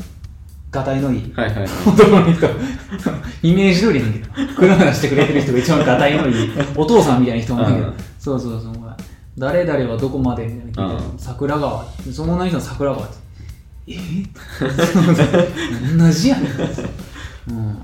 [0.71, 1.65] がたいのいいはいはい。
[1.87, 2.47] 男の人。
[3.43, 7.95] イメージ通りやねんけど車出してくれてる人が一番がたいのいい お父さんみたいな人なんだけど、うん。
[8.19, 8.73] そうそうそう。
[9.39, 10.93] 誰々はどこまでみたいな。
[10.93, 11.19] 聞いて、うん。
[11.19, 13.17] 桜川その女の人の桜川って
[13.91, 13.99] え
[15.99, 16.53] 同じやねん。
[17.51, 17.77] うん。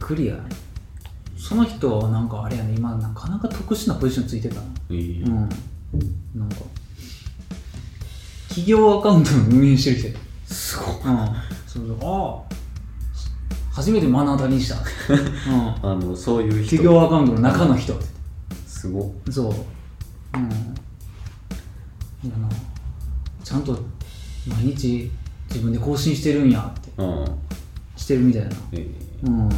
[0.00, 0.36] クリア。
[1.36, 2.74] その人はなんかあれやね。
[2.76, 5.24] 今なかなか特殊なポジションついてたなえー。
[5.26, 5.48] うん。
[6.34, 6.56] なんか。
[8.48, 10.14] 企業アカウントの運営してる人や。
[10.46, 10.92] すごいうん。
[11.66, 11.98] そうそう。
[12.02, 12.54] ああ
[13.72, 14.76] 初めて目の当たりにした、
[15.50, 16.76] うん、あのそういう人。
[16.76, 17.98] 企業アカウントの中の人。
[18.66, 19.10] すごっ。
[19.32, 19.54] そう。
[20.34, 20.74] うん。
[22.24, 22.48] いやな
[23.42, 23.76] ちゃんと
[24.46, 25.10] 毎日
[25.48, 27.24] 自分で更新してるんやってうん。
[27.96, 28.50] してるみたいな。
[28.72, 29.48] えーうん。
[29.50, 29.56] そ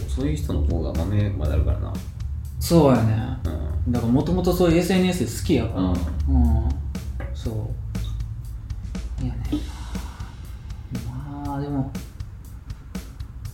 [0.00, 1.92] うそういう人の方が豆まであるからな。
[2.58, 3.38] そうやね。
[3.86, 3.92] うん。
[3.92, 5.80] だからもともとそういう SNS 好きやから。
[5.80, 5.92] うん。
[5.92, 6.68] うん。
[7.34, 7.50] そ
[9.20, 9.24] う。
[9.24, 9.40] いやね
[11.46, 11.90] まあでも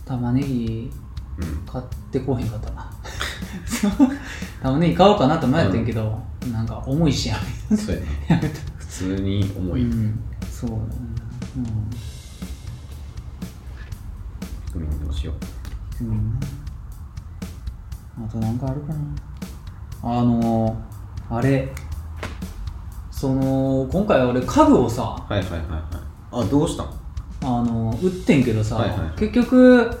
[0.05, 0.91] 玉ねぎ
[1.37, 1.65] うん。
[1.65, 2.71] 買ってこうへんかった。
[2.73, 2.85] な
[4.61, 6.19] 玉ねぎ買おうかなって迷ってんけど、
[6.51, 7.35] なんか重いしや
[7.69, 8.07] めそうやな。
[8.35, 9.81] やめた普通に重い。
[9.81, 10.81] うん、そうだね。
[14.75, 14.89] みん。
[14.89, 15.33] などうしよ
[15.99, 16.03] う。
[16.03, 16.39] ん、うん、
[18.23, 18.99] あとなんかあるかな。
[20.03, 20.77] あの
[21.27, 21.73] あれ。
[23.09, 25.81] その今回俺家具をさうはいはいはいはい。
[26.31, 26.87] あどうしたん
[27.41, 29.99] あの売ってんけどさ、はいはい結局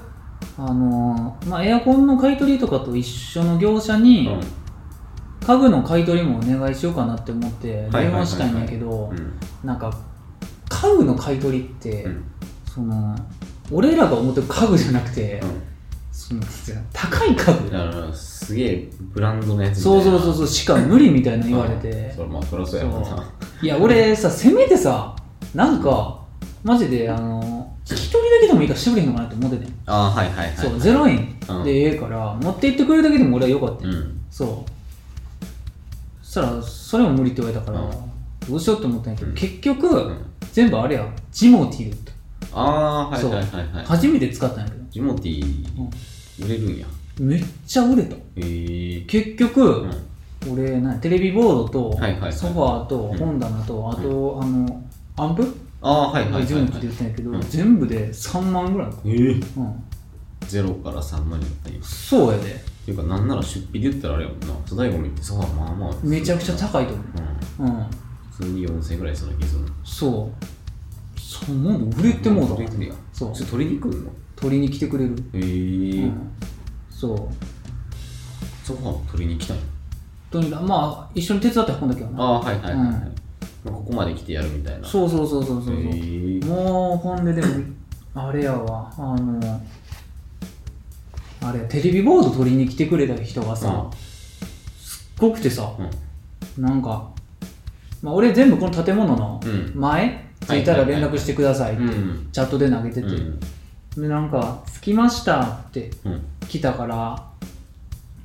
[0.57, 4.62] あの、まあ、エアコンの買い取りとかと一緒の業者に、うん
[5.45, 9.33] 家具の買い取りもお願いしようかなって思って電話したんやけどうん。
[9.63, 9.93] なんか
[10.69, 12.23] 家具の買い取りって、うん。
[12.65, 13.15] その
[13.71, 15.61] 俺らが思ってる家具じゃなくて、うん。
[16.11, 16.41] その
[16.91, 17.69] 高い家具。
[17.69, 20.03] だからすげえブランドのやつみたいな。
[20.03, 21.89] そうそうそうそうしか無理みたいな言われて。
[21.89, 23.23] う んそれまあそりゃそうやもんな。
[23.61, 25.15] いや俺させめてさ
[25.55, 26.19] なんか
[26.63, 29.73] マジであの一人だけでもいいからしてくれへんのかなって思っててん。
[29.85, 30.53] ああ、はいはいはい。
[30.57, 34.19] そう0円うんでええから持って行ってくれるだけでも俺はよかったようん。
[34.31, 34.47] そう。
[34.47, 34.65] そ
[36.33, 37.91] したらそれも無理って言われたから、うん。
[38.49, 39.35] どうしようって思ったんやけど、うん。
[39.35, 40.25] 結局、うん。
[40.51, 41.99] 全部あれやジモティーだっ
[42.55, 43.85] ああー、はいはいはいはい。
[43.85, 46.87] 初めて使ったんやけど、ジモティー売れるんや。
[47.19, 48.15] めっちゃ売れた。
[48.35, 49.91] ええ結局、うん。
[50.51, 52.33] 俺なテレビボードと、はいはいはい。
[52.33, 53.17] ソファーとうん。
[53.17, 54.83] 本棚と、あと、あの
[55.17, 55.55] アンプ？
[55.81, 56.53] ああ、はいはいはい、はい。
[56.53, 57.41] 売ってんやけど、うん。
[57.41, 58.91] 全部で3万ぐらい。
[58.91, 59.43] か、ええうん、
[60.47, 61.79] ゼロから3万になったんや。
[61.79, 64.47] っそうやでていうか、なんなら出費で言ったらあれやもんな。
[64.67, 65.93] 粗大ゴミってソファーまあまあ。
[66.03, 67.65] めちゃくちゃ高いとうん。
[67.65, 67.77] 思う。
[67.77, 67.85] うん。
[68.31, 69.65] 普通に4000円ぐらいする気する。
[69.83, 70.45] そう。
[71.19, 72.59] そうもう売れてもうたわ。
[72.59, 72.93] 売れてるや。
[72.93, 72.97] ん。
[73.11, 73.35] そう。
[73.35, 74.11] それ取りに来るの？
[74.35, 75.41] 取りに来てくれる、ええ。
[75.41, 76.31] うん、
[76.89, 77.17] そう。
[78.65, 79.53] ソファー取りに来た。
[80.31, 82.23] とにかくまあ一緒に手伝って運んだけどな。
[82.23, 82.87] ああ、はいはいはい、はい。
[82.87, 82.91] うん。
[82.91, 82.99] ま
[83.67, 84.87] あここまで来てやるみたいな。
[84.87, 87.47] そうそうそうそうそうもうほんででも
[88.15, 88.91] あれやわ。
[88.97, 89.61] あの
[91.43, 93.89] あれテレビボード取りに来てくれた人がさ、
[94.79, 95.73] すっごくてさ、
[96.57, 96.63] うん。
[96.63, 97.09] なんか、
[98.01, 102.29] まあ、俺全部この建物のうん前、着いたら連絡してくださいって、うん。
[102.31, 103.39] チャットで投げてて、うん。
[103.95, 106.21] でなんか「着きました」ってうん。
[106.47, 107.13] 来たから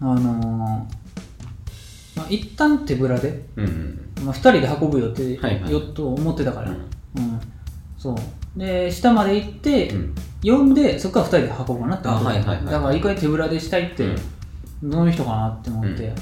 [0.01, 4.11] あのーまあ、一旦手ぶらで、うん。
[4.25, 5.33] まあ、2人で運ぶよって、
[5.71, 6.75] よっと思ってたから、う
[7.16, 7.41] うんん
[7.99, 8.16] そう
[8.57, 10.15] で下まで行って、うん。
[10.43, 12.65] 呼んでそこから2人で運ぼうかなって思ってはいはいはい。
[12.65, 14.91] だから一回手ぶらでしたいって、うん。
[14.91, 16.15] どの人かなって思って、うん。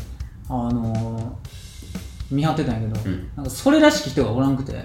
[0.49, 1.57] あのー
[2.29, 3.29] 見張ってたんやけど、うん。
[3.37, 4.81] なんかそれらしき人がおらんくて、うん。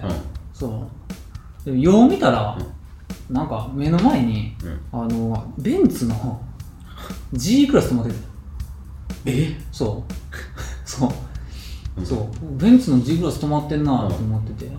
[0.53, 0.87] そ
[1.63, 1.65] う。
[1.65, 2.57] でもよう見たら、
[3.29, 4.79] なんか目の前にうん。
[4.91, 6.41] あのベンツの
[7.33, 8.17] G クラス止まってて。
[9.25, 9.57] え？
[9.71, 10.13] そう。
[10.85, 11.09] そう。
[11.97, 12.05] うん。
[12.05, 12.57] そう。
[12.57, 14.71] ベンツの G クラス止まってんなと思ってて、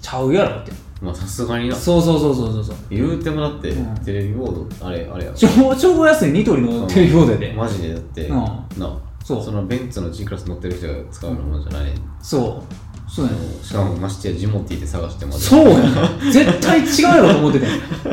[0.00, 0.72] ちゃうやろって
[1.02, 1.74] まあさすがにな。
[1.74, 2.64] そうそうそうそうそう。
[2.64, 5.36] そう言うてもだってうん、テレビボード、あれ、あれやろ。
[5.36, 8.36] 超超安いニトリのテレビボードやで、マジでだって、うん。
[8.36, 8.98] な。
[9.24, 9.42] そう。
[9.44, 11.92] そのベンツの G クラス乗ってる人が使うものじゃない。
[12.20, 12.74] そう
[13.14, 17.66] そうやねしかもましてやジモティって探してもそうやね絶対違うやろと思ってて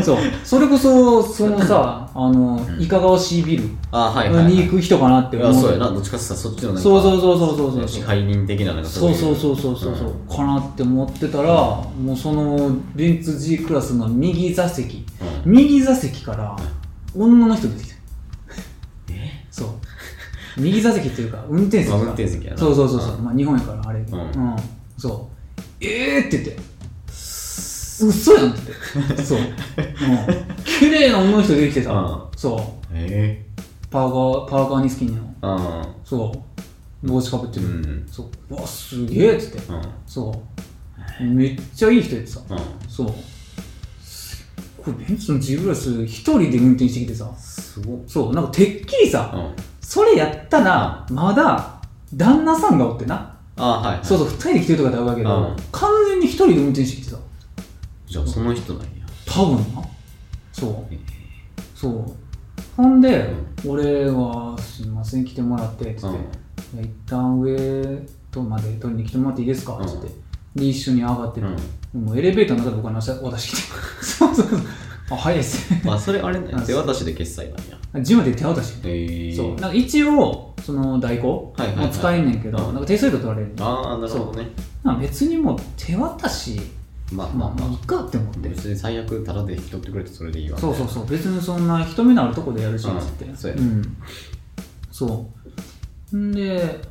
[0.04, 0.18] そう。
[0.44, 2.84] それこそそのさあのうん。
[2.84, 4.30] いかがわしいビルあはい。
[4.30, 5.54] に行く人かなってい思う。
[5.56, 7.88] やそうやな、どっちかって言ったらそっちのなんか、そうそうそうそうそうそう。
[7.88, 10.36] 支配人的ななんかそうそううそうそうそうそう、うん。
[10.36, 15.06] かなって思ってたら、もうそのベンツ G クラスの右座席。
[15.46, 15.52] うん。
[15.54, 16.56] 右座席から
[17.16, 17.96] 女の人出てきた。
[19.12, 19.46] え？
[19.50, 19.68] そう。
[20.58, 22.58] 右座席っていうか運転席がまあ運転席やな。
[22.58, 23.24] そうそうそうそう、うん。
[23.24, 24.04] まあ日本やからあれん。
[24.04, 24.56] うん、
[25.00, 25.86] そう。
[25.86, 26.62] ええー、って言って。
[28.02, 28.62] 嘘やんって
[28.94, 29.24] 言って。
[29.24, 29.46] そう、うん、
[30.64, 32.38] 綺麗な女の人出てきてさ、うん。
[32.38, 32.60] そう。
[32.94, 33.46] え
[33.90, 35.34] パーカーパーカーにスキニーの。
[35.42, 35.88] えー。
[36.04, 36.32] そ
[37.04, 37.08] う。
[37.08, 38.08] 帽子かぶってる、うん。
[38.12, 38.30] そう。
[38.50, 39.72] うわすげえっつって。
[39.72, 39.82] うん。
[40.06, 40.32] そ
[41.22, 41.24] う。
[41.24, 42.90] めっちゃいい人やってさうん。
[42.90, 43.08] そう。
[44.84, 47.34] これベンツの G クラス一人で運転してきてさ。
[47.36, 47.96] すご。
[47.96, 48.00] っ。
[48.08, 48.34] そう。
[48.34, 49.56] なんかてっきりさ、うん。
[49.82, 51.82] それやったらまだ
[52.14, 54.06] 旦那さんがおってな、あはい、はい。
[54.06, 55.56] そうそう二人で来てるとかってあるわけど、うん。
[55.72, 57.18] 完全に一人で運転してきてさ
[58.08, 58.90] じゃあその人なんや。
[59.26, 59.82] 多分な。
[60.52, 60.94] そう。
[60.94, 61.00] え
[61.76, 62.06] そう。
[62.76, 63.34] ほんで、
[63.66, 66.18] 俺は「すいません来てもらって」っつって、
[66.82, 68.02] 一旦上
[68.32, 70.08] とまで取りに来てもらっていいですか?」っつって、
[70.56, 71.48] で一緒に上がってる、
[71.94, 73.70] もうエレベーターの中で僕は渡してきて。
[74.02, 74.60] そうそうそう
[75.12, 75.72] あ早いです。
[75.72, 77.56] ねあ、それあれ 手渡しで決済なん
[78.00, 78.04] や。
[78.04, 78.76] ジムで手渡し。
[78.84, 79.36] ええー。
[79.36, 79.56] そう。
[79.56, 81.88] なんか一応その代行はいはいはい。
[81.88, 82.74] も使えんねんけど、うん。
[82.74, 84.50] なんか手数料取られるああ、なるほどね。
[84.84, 86.60] なんか別にもう手渡し
[87.12, 87.68] まあまあままあ。
[87.68, 88.34] まあいいかって思っあ。
[88.40, 88.50] て。
[88.50, 90.58] 別に最悪タダで引き取ってくれてそれでいいわ。
[90.60, 91.08] そうそうそう。
[91.08, 93.00] 別にそんな人目のあるとこでやるしっうん。
[93.00, 93.26] つって。
[93.36, 93.64] そうやね。
[93.64, 93.98] ん。
[94.92, 95.28] そ
[96.14, 96.16] う。
[96.18, 96.82] んで、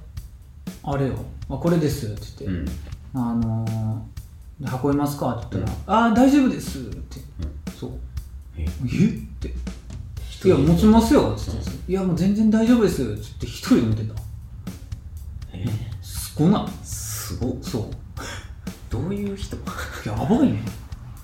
[0.83, 1.13] あれよ、
[1.51, 2.71] あこれですって言って、
[3.15, 3.21] うん。
[3.21, 5.35] あのー、で運びますか？
[5.37, 7.21] って言ったら、ああ、大丈夫ですって、
[7.79, 7.91] そう。
[8.59, 8.65] え？
[8.65, 9.55] えって。
[10.47, 14.15] いや、持ちますよって言って、いや、もう全然大丈夫ですって言って、一人で持ってた。
[15.53, 15.67] え？
[16.03, 17.57] すごないすごっ。
[17.61, 17.83] そう。
[18.91, 19.57] どういう人？
[20.07, 20.63] やばいね。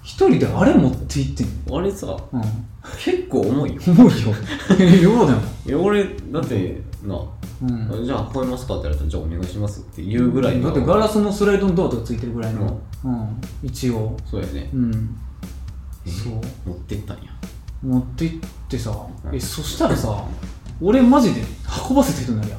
[0.03, 1.79] 一人であれ持って行ってんの？
[1.79, 2.43] あれさ、うん。
[3.03, 3.83] 結構重いよ。
[3.87, 5.13] 重いよ。
[5.13, 5.41] ようだよ。
[5.67, 7.19] いや、俺、だって、な、
[7.63, 8.05] うん。
[8.05, 10.65] じゃあ運びますかって言われたら、じゃあお願いしますって言うぐらいの。
[10.65, 14.17] だってガラスのスライドのドアとかついてるぐらいの、ううん、一応。
[14.27, 14.69] そうやね。
[14.75, 15.17] うん。
[16.07, 16.33] えそう？
[16.69, 17.23] 持ってったんや。
[17.83, 18.91] 持って行ってさ、
[19.25, 20.25] うんえそしたらさ
[20.81, 21.43] 俺マジで
[21.89, 22.59] 運ばせてるのやん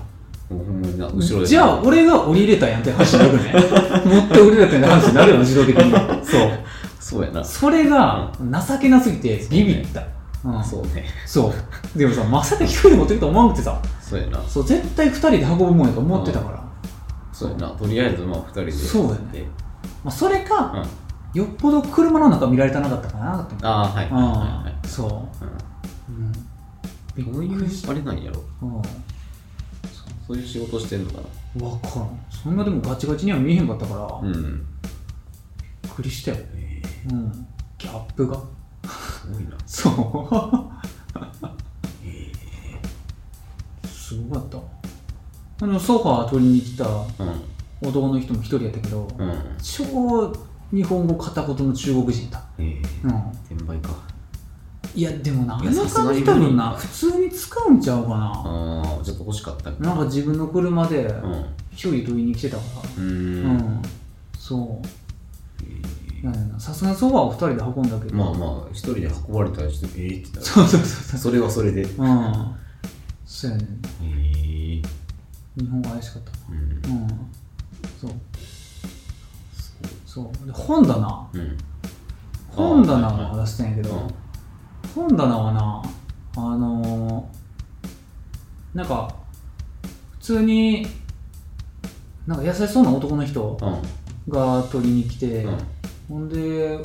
[0.53, 1.45] まにな、後ろで。
[1.47, 3.53] じゃあ俺が降りれたやんって話になるね。
[4.05, 5.91] 持って降りれたやんって話になるよ自動的に
[6.23, 6.51] そう。
[6.99, 7.43] そうやな。
[7.43, 10.01] それが情けなすぎてビビった、
[10.43, 10.63] うん。
[10.63, 11.05] そうね。
[11.25, 11.53] そ
[11.95, 11.97] う。
[11.97, 14.39] でもさまさか一人で持ってくと思わなくてさそうやな。
[14.47, 16.63] そう絶対二人で運ぶもんやと思ってたから、
[17.33, 17.69] そうやな。
[17.69, 18.71] とりあえずまあ二人で。
[18.71, 19.17] そうやね。
[19.33, 19.47] で。
[20.03, 20.83] まあ、それか、うん
[21.35, 23.65] よっぽど車の中見られたなかったかなと思って。
[23.65, 24.31] ああはいはいはい
[24.63, 24.73] はい。
[24.81, 24.89] うん。
[24.89, 26.31] そう、うん、
[27.15, 27.91] びっどういうくりした。
[27.91, 28.41] あれなんやろ？
[28.61, 28.81] うん。
[30.25, 31.17] そういう仕事してんのか
[31.57, 31.69] な？
[31.69, 32.25] 分からん。
[32.29, 34.65] そんなでもガチガチには見えへんかったから、びっうん
[35.93, 36.81] くりしたよ、え
[37.11, 37.31] うん、
[37.77, 38.37] ギャップが。
[38.37, 38.41] ー
[38.87, 39.57] すごいな。
[39.65, 39.93] そう。
[43.87, 44.57] すごかった。
[45.65, 47.05] あのソファー取りに来たうん。
[47.81, 49.33] 男の人も一人やったけど、うん。
[49.61, 50.33] 超
[50.75, 53.95] 日本語片言の中国人だ、ええうん、転売か。
[54.93, 56.71] いやでもなあいやのさすがに感じ多分な。
[56.71, 58.15] 普通に使うんちゃうかな。
[58.15, 59.69] ああちょっと欲しかった。
[59.71, 61.31] んなんか自分の車でうん。
[61.31, 62.89] う一人取りに来てたから。
[62.89, 63.57] ーうん。
[63.57, 63.81] ん、
[64.37, 66.59] そう。
[66.59, 68.15] さすがにソファーを二人で運んだけど。
[68.15, 71.13] まあまあ一人で運ばれたりしてええって言ったそうそうそう。
[71.13, 71.83] らそれはそれで。
[71.83, 72.55] ううん。
[73.25, 73.67] そうやね
[74.01, 74.81] え
[75.57, 76.31] 日本語怪しかった。
[76.49, 76.99] うん。
[76.99, 77.07] うん。
[78.01, 78.11] そう
[80.15, 80.47] そう。
[80.47, 81.27] で本棚。
[81.33, 81.57] うん。
[82.47, 84.07] 本棚はいはいを出してんやけど、うん。
[84.95, 85.83] 本棚はな
[86.37, 89.13] あのー、なんか
[90.13, 90.87] 普通に
[92.25, 94.33] なんか優しそうな男の人うん。
[94.33, 95.57] が取りに来て、うん。
[96.07, 96.79] ほんで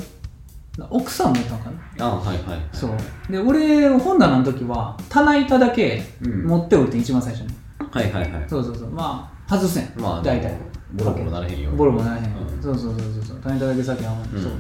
[0.76, 2.07] な奥さんもいたのかな。
[2.07, 2.61] あはいはいはい。
[2.72, 2.91] そう。
[3.31, 6.47] で俺本棚の時は棚板だけうん。
[6.49, 7.55] 持っておいて一番最初に、
[7.93, 8.45] はいはいはい。
[8.49, 8.91] そうそうそう。
[8.91, 12.62] まあ外せん、まあ大体ボロボロなれへんよボロボロならへん、うん。
[12.62, 13.36] そうそうそうそうそう。
[13.43, 14.43] 棚板だけ先は、うん。
[14.43, 14.53] そう。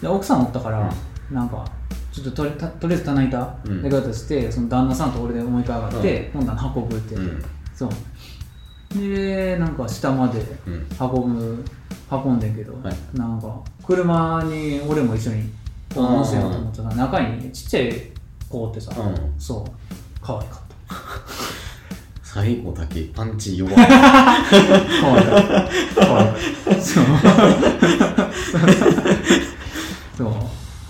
[0.00, 0.92] で奥さんおったから、
[1.30, 1.64] なんか
[2.12, 3.82] ちょっととりたとりあえず棚板うん。
[3.82, 7.20] でかたして、その旦那さんと俺で思い浮か上がって、本棚運ぶって、う。
[7.20, 7.44] ん。
[7.74, 7.90] そう。
[8.94, 10.86] でなんか下までうん。
[11.00, 11.64] 運ぶ
[12.10, 12.96] 運んでんけど、はい。
[13.14, 15.50] なんか車に俺も一緒に
[15.94, 18.12] 乗せようと思ったら中にちっちゃい
[18.48, 19.34] 子おってさ、うん。
[19.38, 19.70] そう。
[20.20, 21.41] 可愛かった
[22.32, 23.74] 最後だけパンチ弱い。
[23.74, 25.42] 可愛かっ
[25.94, 27.04] た可愛かったそう。
[30.16, 30.24] そ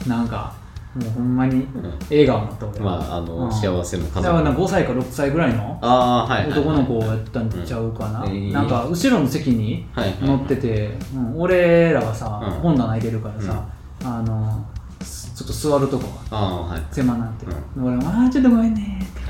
[0.07, 0.09] う。
[0.09, 0.53] なんか
[0.95, 1.67] もうほんまに
[2.11, 3.53] 笑顔になった俺、まああの、うん。
[3.53, 4.23] 幸せの家族。
[4.23, 10.19] だからな5歳か6歳ぐらいの男の子やったんちゃうかな、なんか後ろの席にはいはい。
[10.23, 12.53] 乗ってて、うん俺らがさ、うん。
[12.61, 13.65] 本棚入れるからさ、
[14.05, 14.65] あの
[15.03, 16.83] すちょっと座るとこがああはい。
[16.93, 19.21] 狭なって、俺も「あーちょっとごめんね」って。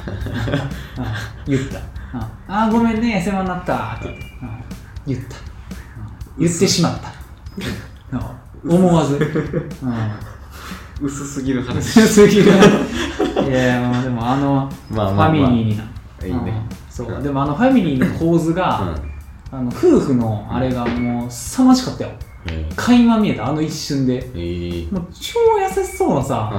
[1.00, 1.14] あ
[1.46, 1.78] 言った
[2.12, 4.48] 「ああーごめんね狭なった」って言って、うん
[5.06, 5.36] 言った、
[6.36, 6.44] うん。
[6.44, 7.12] 言ってしまった、
[8.64, 8.74] うん。
[8.74, 10.12] 思わず、うん。
[11.06, 11.94] 薄すぎる話。
[11.94, 12.52] 強すぎる。
[13.48, 15.30] いやでもあのまあまあまあ。
[15.30, 15.84] ファミリーにな、
[16.24, 16.38] いいね。
[16.70, 16.76] うん。
[16.88, 17.22] そう、うん。
[17.22, 18.94] でもあのファミリーの構図が、
[19.52, 19.58] うん。
[19.58, 22.10] あの夫婦のあれがもう凄まじかったよ。
[22.46, 23.48] え垣間見えた。
[23.48, 24.22] あの一瞬で。
[24.22, 24.88] ー、え。
[24.88, 26.52] ーもう超優しそうなさ、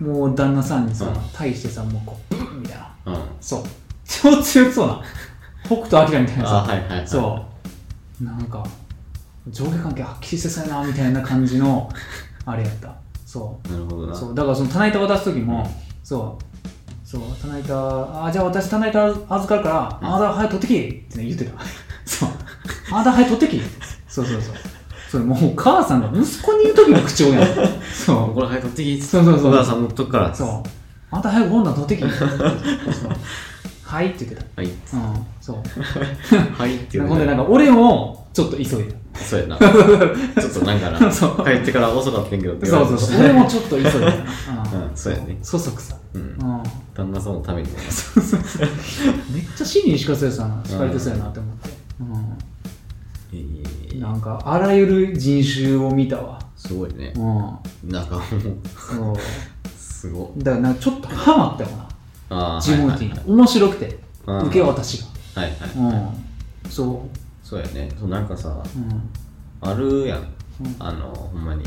[0.00, 1.12] うもう旦那さんにさ、うん。
[1.32, 3.12] 対してさもうこうブンみたいな。
[3.14, 3.22] うん。
[3.40, 3.64] そう
[4.08, 5.02] 超強そうな。
[5.64, 7.08] 北斗晶みたいなさ、あはいはいはい。
[7.08, 7.44] そ
[8.20, 8.24] う。
[8.24, 8.66] なんか
[9.48, 11.90] 上下関係はっきりしてそうやなみたいな感じの
[12.46, 12.94] あれやった。
[13.24, 13.72] そう。
[13.72, 14.14] なるほどな。
[14.14, 14.34] そう。
[14.34, 15.68] だからその棚板渡す時も、
[16.02, 16.44] そう。
[17.06, 17.20] そう。
[17.40, 17.74] 棚板
[18.24, 21.52] あじゃあ私棚板預かるから、あなた早く取ってきって、ね、言ってた。
[22.06, 22.28] そう。
[22.92, 23.62] あなた早く取ってき。
[24.08, 24.54] そうそうそう。
[25.10, 27.48] それもうお母さんが息子に言う時の口調やん。
[27.92, 28.34] そう。
[28.34, 29.02] これ早く取ってき。
[29.02, 29.52] そうそうそう。
[29.52, 30.34] お母さんのとこから。
[30.34, 30.48] そう。
[31.10, 32.00] あなた早く本棚取ってき。
[32.02, 33.10] そう
[33.86, 34.60] はいって言ってた。
[34.60, 34.66] はい。
[34.66, 35.56] うんそう。
[36.58, 38.74] はいって言うほんでなんか俺もちょっと急いだ。
[39.14, 39.56] そうやな。
[39.62, 41.12] ちょっとなんかな。
[41.12, 41.44] そう。
[41.44, 43.02] 帰ってから遅かったんけどって言そうわれて。
[43.02, 43.90] そうそう俺もちょっと急いだ。
[44.00, 45.38] な、 うんそうやね。
[45.40, 45.96] そそくさ。
[46.14, 46.20] うん。
[46.20, 46.36] うん。
[46.94, 47.68] 旦那さんのために。
[47.68, 47.80] もな
[49.32, 50.60] めっちゃシリにしかそうやさな。
[50.64, 51.70] 敷かれてそうやなって思って、
[53.34, 56.40] えうん、ーなんかあらゆる人種を見たわ。
[56.56, 57.12] すごいね。
[57.16, 57.92] うん。
[57.92, 58.24] なんかもう。
[58.76, 59.16] そう。
[59.78, 60.32] すご。
[60.38, 61.85] だからなんかちょっとハマったよな
[62.28, 64.38] ジモティはいー面白くてうん。
[64.46, 65.04] 受け渡し
[65.34, 65.42] が。
[65.42, 65.70] はいはい。
[66.64, 66.70] うん。
[66.70, 67.06] そ
[67.42, 67.90] そうやね。
[67.98, 68.62] そうなんかさ
[69.60, 70.20] あるやん。
[70.20, 70.26] うん。
[70.78, 71.64] あのほんまに。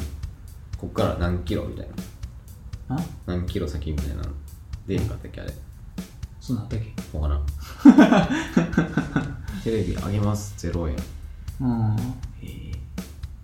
[0.78, 1.88] こっから何キロみたい
[2.89, 2.95] な。
[2.97, 3.03] あ？
[3.26, 4.24] 何キロ先みたいな
[4.88, 5.53] 出んかったっけあれ。
[6.41, 6.93] そんなったっけ？
[7.18, 7.45] わからん。
[9.64, 10.55] テレビあげます。
[10.68, 10.95] 0円。
[11.62, 11.95] うん。
[12.41, 12.72] え。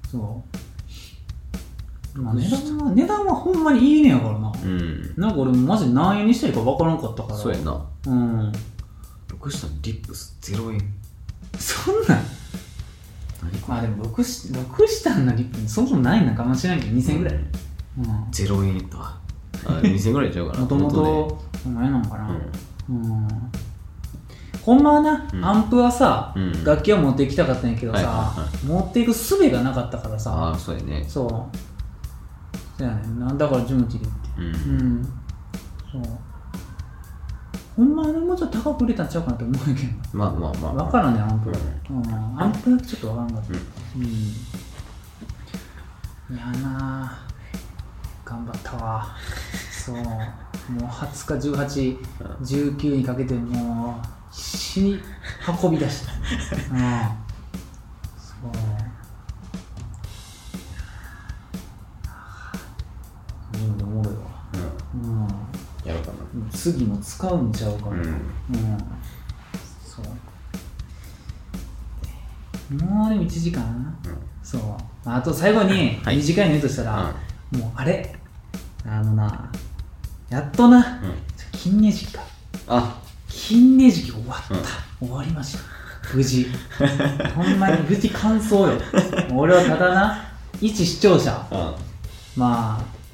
[0.09, 0.57] そう
[2.15, 4.51] まあ値段は値段はほんまにいいねやからな。
[4.63, 5.13] うん。
[5.17, 7.35] なんか俺マジ何円にしたらいいか分からんかったから。
[7.37, 7.85] そうやな。
[8.07, 8.51] うん。
[9.27, 10.79] 6下リップス0円。
[11.59, 12.23] そんなん。
[13.67, 17.35] まあでも6し6下のリップそもそもないのかもしれないけど2000円ぐらい。
[17.35, 17.45] うん
[18.31, 19.17] 0円やったわ。
[19.65, 20.59] あ2000円ぐらいちゃうかな。
[20.61, 22.27] もとも元とお前なのかな。
[22.33, 22.33] で
[22.89, 23.27] うん。
[24.61, 25.45] ほんまはな、うん。
[25.45, 26.63] アンプはさ、うん。
[26.63, 30.51] 楽器は持っていきたかったんやけどさ、はいはいは持っていく術がなかったからあさ。
[30.53, 31.05] あそうやね。
[31.07, 31.57] そう
[32.77, 35.01] そうやねだからジムティでってううん。
[35.01, 35.03] ん
[35.91, 36.01] そう。
[37.75, 39.77] ほんまはねもうちょっと高く売れたんちゃうかなと思うけど。
[40.13, 40.73] まあまあまあ。
[40.85, 41.55] 分からんねアンプは、
[41.89, 43.53] うん、アンプだけちょっと分からんかった。
[43.97, 44.05] うん、
[46.35, 47.05] いやな。
[47.05, 47.27] あ
[48.25, 49.15] 頑張ったわ。
[49.71, 49.95] そう。
[49.95, 51.95] もう20日
[52.41, 54.99] 1819にかけてもう必死に
[55.63, 56.11] 運び出した。
[56.73, 57.24] うん
[66.73, 68.11] 次も使うんちゃうかな、うんうん
[69.85, 70.05] そう
[72.73, 73.95] もうでも1時間
[74.41, 74.61] そう
[75.05, 77.15] あと最後に短いの言うとしたら、
[77.51, 78.15] もうあれ
[78.83, 79.51] あのな
[80.29, 81.13] やっとなうん
[81.51, 82.23] 金ネ時期か
[82.67, 85.63] あ金ネ時期終わった、終わりました
[86.15, 86.47] 無事
[87.35, 88.71] ほんまに無事完走よ
[89.31, 90.17] 俺はただな
[90.59, 91.31] 一視聴者
[92.35, 93.04] まあ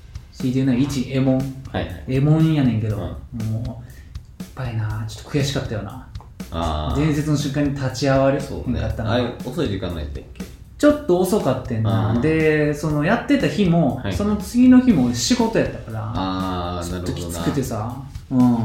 [0.42, 1.38] まあ CD の一エモン。
[1.72, 2.04] はいはい。
[2.08, 3.02] エモンやねんけど、うん。
[3.48, 6.08] もうやっぱりなちょっと悔しかったよな。
[6.54, 8.80] ああ伝説の瞬間に立ち会われへんそうね。
[8.82, 10.44] かったのあれ遅い時間ないってっけ？
[10.78, 12.20] ちょっと遅かってんな。
[12.22, 14.14] でそのやってた日も、はい。
[14.14, 17.96] その次の日も仕事やったからああちょっときつくてさ。
[18.32, 18.58] うん。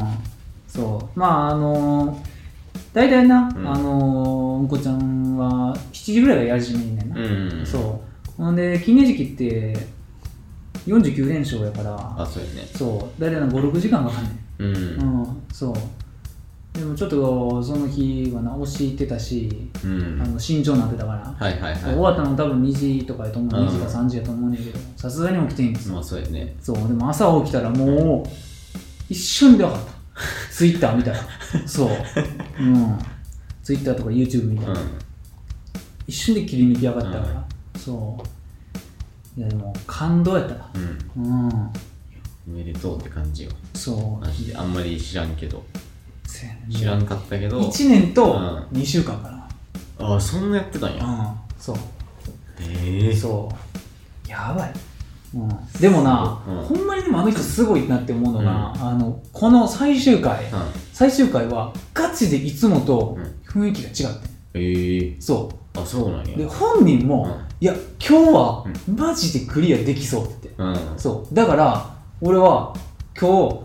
[0.66, 1.18] そう。
[1.18, 2.18] まああのー、
[2.92, 3.68] 大体な、うん。
[3.68, 7.66] あのー、うんこちゃんは7時ぐらいがやり始めんねんな、うん。
[7.66, 8.02] そ
[8.38, 8.42] う。
[8.42, 9.76] ほんで金ネ時期って
[10.86, 11.94] 49連勝やから。
[11.96, 12.68] あそうやね。
[12.74, 13.20] そう。
[13.20, 14.36] 大体な56時間かかんねん。
[14.58, 15.20] うん。
[15.20, 15.74] うん、そう。
[16.78, 20.22] でもちょっとその日はな、押し入ってたし、うん。
[20.22, 26.00] あの慎重になってたから、はいはい終わはったの多分2時とかやと思う、うん2時か3時やと思うねんけど、さすがに起きてんですいまよ。
[26.00, 26.54] あそうやね。
[26.60, 28.28] そう、でも朝起きたらもう、
[29.08, 29.92] 一瞬で分かった。
[30.50, 31.18] ツイッター見たら。
[31.66, 31.88] そう。
[32.60, 32.98] うん。
[33.62, 34.78] ツイッターとか YouTube 見たら、うん。
[36.06, 37.44] 一瞬で切り抜きやがったから、
[37.78, 38.35] そう。
[39.36, 40.54] いやでも感動やった。
[40.54, 40.70] な。
[41.16, 41.46] うん。
[41.46, 41.70] うん。
[42.48, 43.50] おめでとうって感じよ。
[43.74, 44.24] そう。
[44.24, 45.62] マジであんまり知らんけど。
[46.26, 46.60] せやね。
[46.70, 47.60] 知らんかったけど。
[47.60, 48.78] 1年とうん。
[48.78, 49.48] 2週間かな。
[49.98, 51.04] ああそんなやってたんや。
[51.04, 51.76] うん、そう。
[52.62, 53.14] へえ。
[53.14, 53.50] そ
[54.26, 54.28] う。
[54.28, 54.72] やばい。
[55.34, 55.48] うん、
[55.80, 56.52] でもな、う。
[56.52, 56.56] ん。
[56.62, 60.50] ほんまにでもあの人すごいなって思うのが、あのこの最終回、うん。
[60.94, 63.62] 最終回はガチでいつもとうん。
[63.62, 64.16] 雰囲気が違っ
[64.52, 64.62] てん。
[64.62, 65.16] へえ。
[65.20, 66.34] そあそうなんや。
[66.36, 67.74] うで本人も、うんいや
[68.06, 70.76] 今日はマジでクリアできそうってうん。
[70.98, 71.34] そう。
[71.34, 71.90] だから
[72.20, 72.74] 俺は
[73.18, 73.60] 今日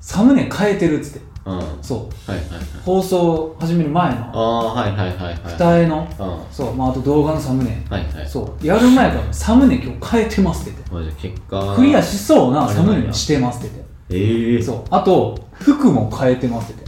[0.00, 1.32] サムネ変えてるっつって。
[1.80, 2.30] そう。
[2.30, 2.46] はいはい
[2.84, 4.30] 放送始める前あの。
[4.32, 5.40] あはいはいはいはい。
[5.44, 6.08] 二重の。
[6.18, 6.28] うん。
[6.28, 7.84] はそう、まあ、あと動画のサムネ。
[7.90, 8.28] いはい。
[8.28, 8.66] そう。
[8.66, 11.28] やる前からサムネ今日変えてますって言って。
[11.28, 11.74] 結果。
[11.74, 14.52] クリアしそうなサムネにしてますって言って。
[14.54, 14.84] ええそう。
[14.90, 16.84] あと服も変えてますって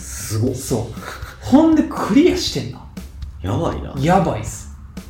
[0.00, 0.56] すご言っ。
[0.56, 1.46] てそう。
[1.46, 2.84] ほんでクリアしてんな。
[3.42, 3.94] やばいな。
[4.00, 4.67] やばいっす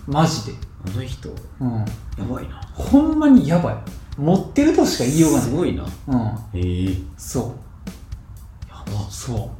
[0.09, 0.53] マジで。
[0.87, 1.29] あの人
[1.61, 1.71] うん。
[2.17, 2.61] やばいな。
[2.73, 3.77] ほんまにやばい。
[4.17, 5.49] 持ってるとしか言いようがない。
[5.49, 5.85] すごいな。
[6.09, 6.39] うん。
[6.55, 6.97] ええ。
[7.19, 8.69] そう。
[8.69, 9.11] やば。
[9.11, 9.51] そう。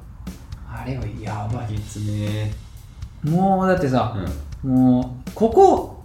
[0.67, 1.75] あれはやばい。
[1.75, 2.53] 月ね。
[3.25, 4.17] もうだってさ
[4.65, 4.71] う、ん。
[4.73, 6.03] もうここ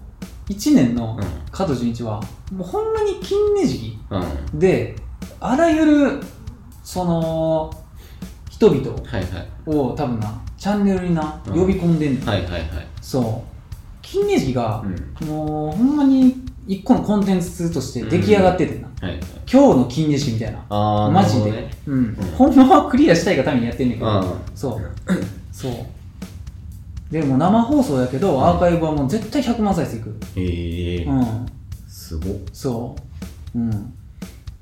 [0.49, 1.27] 1年のうん。
[1.51, 2.19] 加藤純一は
[2.51, 4.59] もうほんまに金ネ時期うん。
[4.59, 4.95] で
[5.39, 6.21] あらゆる
[6.83, 7.71] その
[8.49, 9.49] 人々はいはい。
[9.67, 11.53] を多分なチャンネルになうん。
[11.53, 12.67] 呼び込んでんねん、はいはいはい。
[13.01, 13.53] そう
[14.04, 14.84] 金ネ時が
[15.22, 15.28] う、ん。
[15.28, 16.36] もうほんまに
[16.68, 19.18] 一個のコンテンツとして出来上がっててな、はい。
[19.18, 19.20] はい
[19.51, 20.66] 今日の金ネ時みたいな。
[20.70, 21.97] ああマジで、ねうん。
[21.97, 22.16] うん。
[22.36, 24.24] ほんまはクリアしたいがためにやってんねんけど、うん。
[24.56, 24.82] そう。
[25.51, 25.74] そう。
[27.12, 30.16] でも生放送やけど、アーカイブはもう絶対100万再生いく。
[30.36, 31.04] ええ。
[31.04, 31.45] うん。
[31.88, 32.34] すごっ。
[32.51, 32.95] そ
[33.56, 33.60] う。
[33.60, 33.93] うん。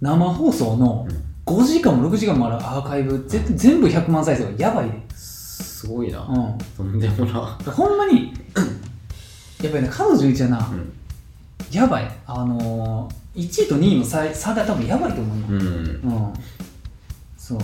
[0.01, 1.31] 生放送のうん。
[1.45, 5.01] 5時間も6時間もあるアーカイブぜ全部100万再生はやばいで。
[5.15, 6.21] すごいな。
[6.21, 6.57] うん。
[6.77, 7.57] とんでもな。
[7.71, 8.33] ほんまに
[9.61, 10.93] やっぱりね彼女一はな、うん。
[11.71, 12.11] やばい。
[12.25, 15.57] あのー、1位と2位の差差が多分やばいと思うよ、うん。
[15.57, 16.33] うん、
[17.37, 17.57] そ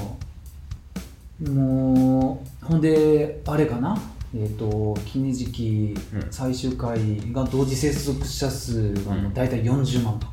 [1.42, 1.50] う。
[1.50, 3.98] もうほんであれかな。
[4.36, 6.28] えっ、と金時期うん。
[6.32, 7.00] 最終回
[7.32, 10.28] が同時接続者数がもう大体40万と、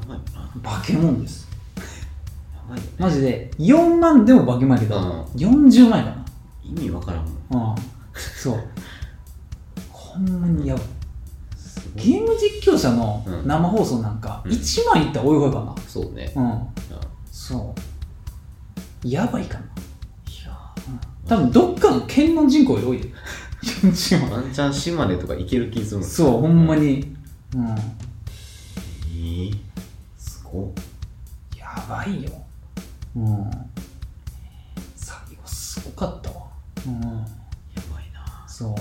[0.00, 0.50] やばいな。
[0.62, 1.48] バケモンです。
[2.54, 2.90] やばいよね。
[2.98, 3.50] マジで。
[3.58, 5.22] 4万でもバケモンやけど、うん。
[5.32, 6.24] 40万やか
[6.62, 7.34] 意味わからんもん。
[7.50, 7.76] なうん。
[8.14, 8.64] そう
[10.18, 10.40] ほん。
[10.40, 10.82] まにやば
[11.96, 13.46] ゲーム実況者のうん。
[13.46, 14.52] 生放送なんかうん。
[14.52, 15.74] 1万いったらおいおいかな。
[15.86, 16.32] そうね。
[16.36, 16.60] うん。
[17.30, 17.74] そ
[19.04, 19.08] う。
[19.08, 19.64] やばいかな。
[21.28, 23.12] 多分どっかの県の人口より多いで。
[23.62, 27.14] 40 万ワンチャン島根とか行ける気するのそうほんまに。
[27.54, 27.68] うん。
[29.14, 29.50] ええ
[30.16, 31.58] すごっ。
[31.58, 32.30] やばいよ。
[33.14, 33.50] うん。
[34.96, 36.46] 最後すごかったわ。
[36.86, 37.00] うん。
[37.02, 37.08] や
[37.92, 38.44] ばいな。
[38.46, 38.74] そう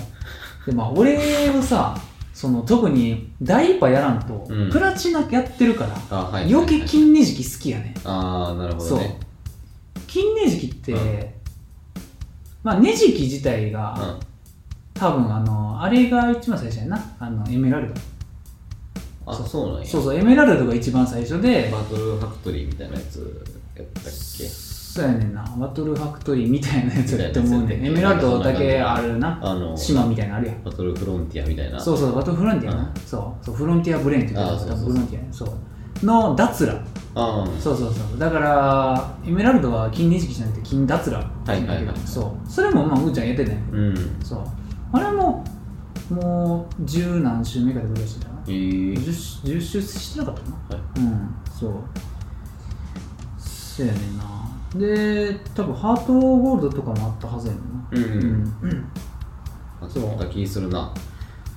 [0.68, 1.15] でまあ俺
[1.49, 1.97] はさ
[2.34, 4.70] その特にダイパやらんと、うん。
[4.70, 8.99] プラチナやってるから、あはい余計金ネ時期好きやねああなるほそう。
[8.99, 9.20] どね
[10.05, 11.26] 金ねじきって、うん。
[12.63, 14.20] まあねじき自体が、うん。
[14.93, 17.15] 多分あのあれが一番最初やな。
[17.20, 18.01] あのエメラルド。
[19.26, 19.88] あそうなんや。
[19.88, 23.45] そうそうエメラルドが一番最初でバトルファクトリーみたいなやつ
[23.76, 24.66] やったっけ？
[24.98, 25.43] そうやねんな。
[25.60, 29.39] バトルファクトリーみたいなやつやって思うねエメラルドだけあるな。
[29.43, 30.64] あの島みたいなのあるやん。
[30.64, 31.80] バトルフロンティアみたいな。
[31.80, 33.02] そうそうバトルフロンティアな、うん。
[33.02, 33.45] そう。
[33.45, 35.28] そうフロンティアブレーンって言うそうそうフロンティアね。
[35.32, 36.06] そう。
[36.06, 36.84] のダツラ
[37.14, 38.20] あそうそうそう。
[38.20, 41.98] だからエメラルドは金ねじきじゃなくて金ダツラって言うんだけどはいはいはい。
[42.08, 42.50] そう。
[42.50, 43.95] それもまあうーちゃんやってたんやけどうん。
[44.24, 44.43] そう。
[44.93, 45.43] あれも
[46.10, 48.39] もう十何週目かでぐらいしてたな。
[48.48, 50.78] えー、10, 10周してなかったかな。
[50.78, 51.00] はい。
[51.00, 51.36] うん。
[51.48, 51.72] そう。
[53.38, 54.24] そうやねんな
[54.76, 57.88] で多分ハートゴールドとかもあったはずやねんな。
[57.91, 58.91] うん、うん、うん。
[59.82, 60.93] あそうった気するな。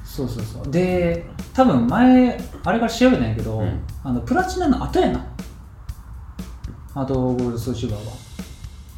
[0.04, 0.70] そうそうそう。
[0.70, 3.80] で多分前あれから調べたんやけど、うん。
[4.04, 5.26] あのプラチナの後やな。
[6.94, 8.00] ハートゴールドソーシュガー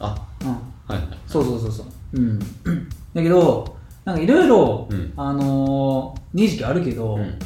[0.01, 0.49] あはうん。
[0.49, 0.57] は
[0.91, 1.19] いはい。
[1.27, 1.87] そうそうそうそう。
[2.15, 2.39] うん。
[2.39, 5.13] だけどなんかいろいろうん。
[5.17, 7.39] あのー、二時期あるけど、うん。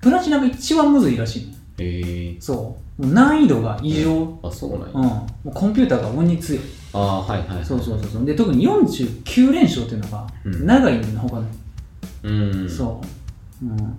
[0.00, 6.62] プラチナが一番むずいらしいのえー、そう難易度が異常、うん、あそうなんや、もうコンピューターが鬼に強い。
[6.92, 7.64] ああはいはいはい。
[7.64, 8.24] そうそうそうそう。
[8.24, 10.66] で特に49連勝っていうのがうん。
[10.66, 11.44] 長いんだ他の、
[12.22, 13.00] うんそ
[13.62, 13.98] う、うん、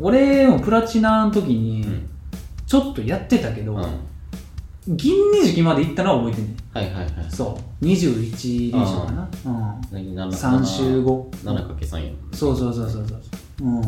[0.00, 2.08] 俺もプラチナの時にうん。
[2.66, 3.78] ちょっとやってたけど、うん。
[3.80, 3.90] はい
[4.86, 6.56] 銀二時期まで行ったのは覚えてんねん。
[6.78, 7.84] はいはいそう。
[7.86, 9.80] 21連勝かな、うん、
[10.28, 13.20] 3週後 7×3 やそうそうそうそうそう。
[13.66, 13.82] うん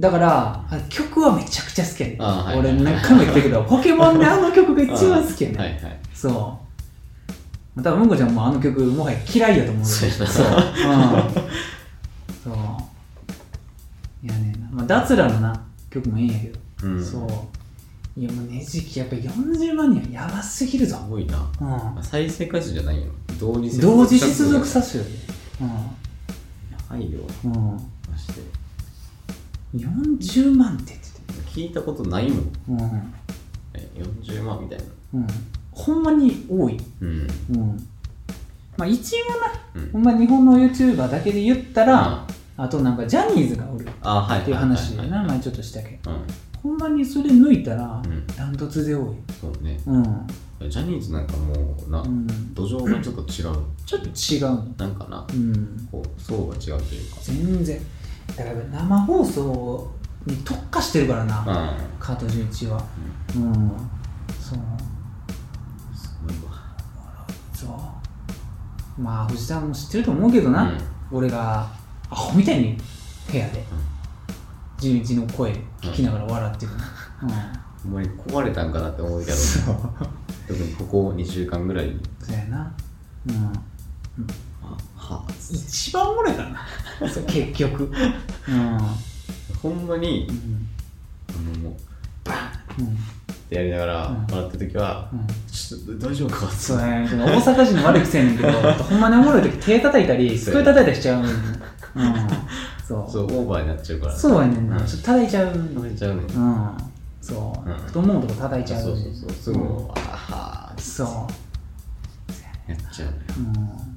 [0.00, 6.00] だからあ曲はめちゃくちゃ好きやねん、はい俺何回も言ったけど ポケモンであの曲が一番好きやねん、はいはい。
[6.14, 6.58] そ
[7.76, 7.82] う。
[7.82, 10.26] 多分うんこちゃんもあの曲もはや嫌いやと思うよそうそう、うん、
[12.44, 12.54] そう。
[14.22, 17.04] いやねまあ、ダツラのな曲もいいんやけど、うん。
[17.04, 17.18] そ
[18.16, 18.20] う。
[18.20, 20.96] いやもうねじきやっぱ40万人はやばすぎるぞ。
[20.96, 21.46] す、ごいな。
[21.60, 23.04] うん、再生回数じゃないよ。
[23.38, 25.10] 同時同時接続ささせるよ
[26.88, 27.20] はいよ。
[27.44, 27.72] うん、うん、
[28.10, 28.59] まして
[29.74, 32.44] 40万って言って聞いたことないもん。
[32.44, 33.14] てうん。
[33.74, 34.84] え40万みたいな。
[35.14, 35.26] うん。
[35.70, 36.78] ほんまに多い。
[37.00, 37.28] うん。
[37.50, 37.88] うん。
[38.76, 39.92] まあ一応な、うん。
[39.92, 46.10] ほんま日本の YouTuber だけで言ったら、あとなんかジャニーズがおるあはいっていう話でな、前ちょっとしたけど。
[46.10, 46.16] うん
[46.62, 48.26] ほんまにそれ抜いたらうん。
[48.26, 49.16] ダントツで多い。
[49.40, 49.80] そうね。
[49.86, 51.54] うん、ジャニーズなんかも
[51.86, 53.64] うなうん、土壌がちょっと違う。
[53.86, 54.74] ちょっと違うの。
[54.76, 55.88] なんかなうん。
[55.90, 57.16] こう層が違うというか。
[57.22, 57.80] 全然
[58.36, 59.90] だから生放送
[60.26, 61.98] に特化してるからな、うん。
[61.98, 62.84] カート11は。
[63.36, 63.72] うん。
[64.38, 64.58] そう。
[65.94, 66.52] すごいわ。
[67.52, 67.66] そ
[68.98, 69.00] う。
[69.00, 70.78] まあ藤田も知ってると思うけどな、うん。
[71.10, 71.68] 俺が
[72.10, 72.78] アホみたいに
[73.30, 73.64] 部屋で。
[74.78, 75.52] 11の声
[75.82, 76.78] 聞きながら笑ってるの、
[77.20, 77.26] ほ
[77.90, 77.92] ん。
[77.92, 79.76] まに壊れたんかなって思うけどそう。
[80.48, 81.94] 特にここ2週間ぐらい。
[82.18, 82.72] そうやな。
[83.28, 83.52] うん
[85.10, 87.08] あは一番おもろいからな。
[87.08, 87.84] そう結局。
[88.48, 88.78] うん。
[89.62, 90.68] ほんまにうん。
[91.30, 91.74] あのもう
[92.24, 92.96] バーンっうん
[93.48, 94.26] てやりながらうん。
[94.30, 95.26] 笑ってる時はうん。
[95.50, 98.52] ちょっと大丈夫かそうやねその大阪人の悪い癖やねんけど
[98.84, 101.28] ほんまにおもろい時手叩いたり机叩いたりしちゃううん。
[102.86, 103.10] そう。
[103.10, 104.16] そうオーバーになっちゃうから。
[104.16, 104.86] そうやねんな、うん。
[104.86, 106.24] ちょっと叩いちゃう食べちゃうねん。
[106.24, 106.70] うん。
[107.20, 107.76] そう、うん。
[107.86, 108.82] 太ももとか叩いちゃう。
[108.82, 109.32] そうそうそう。
[109.32, 109.62] すぐう。
[109.62, 111.06] んあはーそう。
[112.70, 113.18] やっちゃうのよ。
[113.38, 113.40] う
[113.86, 113.89] ん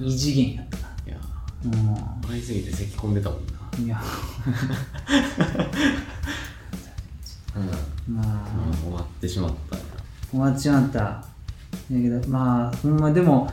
[0.00, 3.52] 異次元やったいやな笑いすぎて咳込んでたもんな。
[3.78, 4.00] うんいや。
[7.56, 8.14] うん。
[8.14, 8.26] まあ、
[8.70, 9.76] うん終わってしまった。
[9.76, 9.82] な
[10.30, 10.98] 終わっちまった。
[11.00, 11.24] だ
[11.90, 13.50] けどまあほんまでも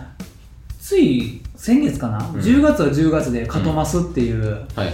[0.80, 2.22] つい先月かな、ん。
[2.34, 4.94] 10月は10月でカトマスっていう、はいはいはい。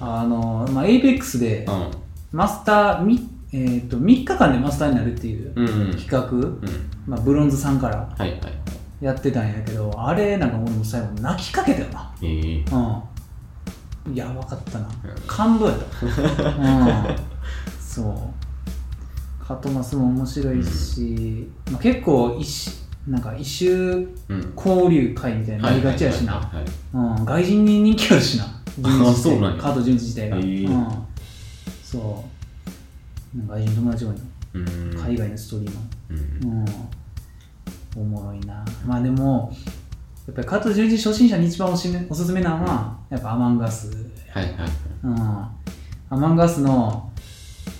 [0.00, 5.96] あのまあ、APEX でうマスターみ、えー、と3日間でマスターになるっていううんうん。
[5.96, 6.60] 企画、うん。
[7.06, 7.96] まあ、ブロンズさんから。
[7.96, 8.52] はいはいはい
[9.00, 12.12] やってたんやけどあれなんか俺も最後泣きかけたよな。
[12.22, 12.64] ええ。
[14.06, 14.14] うん。
[14.14, 14.88] やばかったな。
[14.88, 16.46] うん感動やった。
[17.10, 17.16] うん。
[17.80, 19.44] そう。
[19.44, 22.70] カトマスも面白いし、まあ、結構一し
[23.06, 24.52] なんか一周うん。
[24.56, 26.50] 交流会みたいになりがちやしな。
[26.92, 28.44] 外人に人気あるしな。
[28.78, 29.62] 順次自体そうなんや。
[29.62, 30.64] カート順次自体が、へえ。
[30.64, 30.88] うん。
[31.82, 32.24] そ
[33.36, 33.46] う。
[33.46, 34.16] 外人友達多いの。
[34.54, 35.00] うん。
[35.00, 35.70] 海外のストーリー
[36.10, 36.50] うん。
[36.50, 36.64] も、うん、
[38.00, 38.64] おもろいな。
[38.86, 39.52] まあでも
[40.26, 43.88] やっぱりカート順次初心者に一番おしめおすすめなのはやっぱアマンガス。
[44.30, 44.52] はいはい。
[44.54, 44.70] はい
[45.04, 45.50] うん、ア
[46.10, 47.10] マンガスの、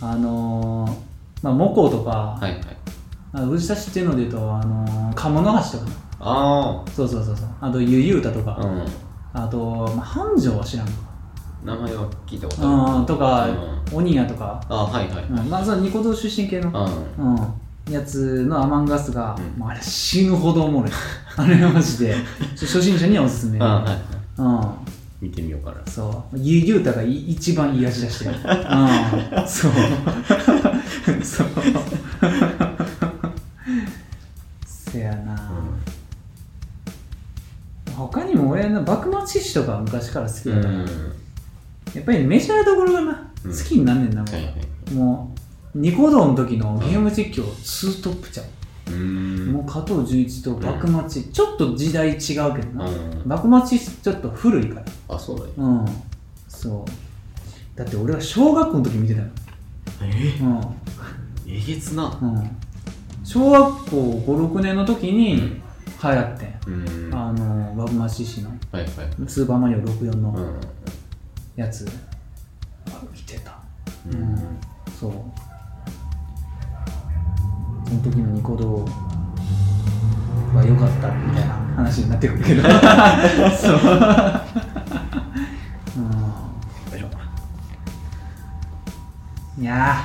[0.00, 1.08] あのー
[1.42, 2.60] まあ、モコとか、はいはい。
[3.32, 8.86] あの藤田知ってるので言うと、あのー、鴨の橋とか、あそうそうそうそう、あとゆゆうたとか、あうん。
[9.34, 10.92] あと、まあ、繁盛は知らんか、
[11.64, 12.98] 名前は聞いたことある。
[13.00, 13.06] うん。
[13.06, 16.70] とかうオニアとか、あはいはい、うん、まあそのニコ動出身系の。
[17.18, 17.32] うん。
[17.32, 17.38] うん、
[17.90, 19.60] やつのアマンガスが、うん。
[19.60, 20.90] もうあれ死ぬほどおもろい。
[21.36, 22.14] あれマジで。
[22.58, 23.60] 初心者にはおすすめ。
[23.60, 23.98] あはいはい。
[24.38, 24.42] う
[25.24, 25.28] ん。
[25.28, 25.76] 見てみようかな。
[25.86, 26.38] そう。
[26.38, 28.30] ゆゆうたがい一番言い味出してる。
[28.36, 29.48] うん。
[29.48, 29.72] そう。
[31.22, 31.48] そう。
[34.64, 35.36] せやな、
[37.94, 40.84] 他にも俺の幕末志士とかは昔から好きうんだったな、
[41.94, 43.50] やっぱりメジャーどころがな、うん。
[43.50, 44.94] 好きになんねんなもう、はいはい。
[44.94, 45.37] もう
[45.74, 52.44] ニコ動の時のゲーム実況ツートップちゃう、もう加藤純一と幕末、ちょっと時代違うけど
[52.74, 53.22] な、うん。
[53.26, 55.16] 幕末ちょっと古いから。
[55.16, 55.50] あそうだよ。
[55.58, 55.84] うん。
[56.48, 57.78] そう。
[57.78, 59.26] だって俺は小学校の時見てたよ
[60.02, 60.38] え？
[60.40, 60.60] うん。
[61.46, 62.18] えげつな。
[62.20, 62.50] うん。
[63.22, 65.60] 小学校56年の時に流
[66.02, 67.14] 行ってん、うん。
[67.14, 68.50] はあの幕末志士の。
[68.50, 68.86] いはい。
[69.26, 70.60] スーパーマリオ64のうん。
[71.56, 71.86] やつ、
[72.86, 73.58] あ見てた。
[74.10, 74.60] ううんん。
[74.98, 75.12] そう
[77.88, 78.84] その時のニコ動
[80.54, 82.62] は良かったみたいな話になってくるけど。
[82.68, 82.72] そう。
[82.72, 82.76] よ
[86.94, 87.08] いしょ
[89.56, 89.62] うん。
[89.62, 90.04] いや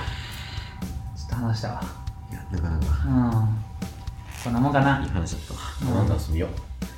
[1.15, 1.84] ーちょっと話したわ。
[2.31, 2.86] いやなかなか。
[3.05, 3.47] うん。
[4.41, 5.01] そんなもんかな。
[5.01, 5.59] いい話だったわ。
[5.81, 6.07] うん。
[6.07, 6.47] なんだ遊びよ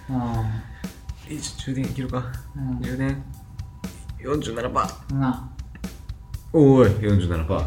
[0.08, 0.14] う。
[0.14, 0.16] ん。
[1.28, 2.24] えちょ充電いけるか。
[2.56, 2.80] うん。
[2.80, 3.24] 充電
[4.20, 5.50] 47%な
[6.58, 6.88] おい。
[6.88, 7.64] 47%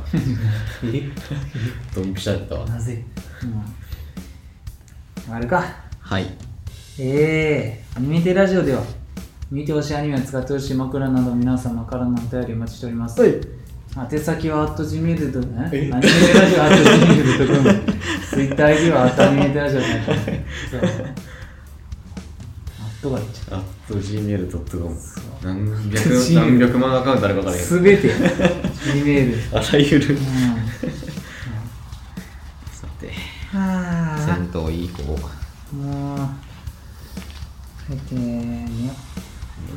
[0.84, 1.10] え
[1.94, 2.66] ドンピシャだったわ。
[2.66, 3.04] なぜ？
[5.28, 5.34] うん。
[5.34, 5.62] あるか。
[6.00, 6.26] はい。
[6.98, 8.82] ええアニメテラジオでは
[9.50, 13.22] 見てほしいアニメを使ってほしい枕など皆様からのお便りお待ちしております。
[14.10, 16.00] 宛先は、アット Gmail とね、アニえメテ
[16.38, 17.74] ラジオ、アット Gmail とか、
[18.30, 20.22] ツイッター ID は、アットアニメテラジオになってます。
[20.70, 20.80] そう。
[20.80, 20.88] アッ
[23.02, 23.64] トがいっちゃあと
[23.94, 27.62] gmail.com そう何百何百万アカウントあるか分からへう。
[27.62, 29.56] んすべて、Gmail。
[29.56, 30.18] あらゆるうん。
[32.72, 33.12] さて
[33.52, 34.18] はあ。
[34.26, 36.18] 戦闘いい方もう、
[37.88, 38.90] 入ってね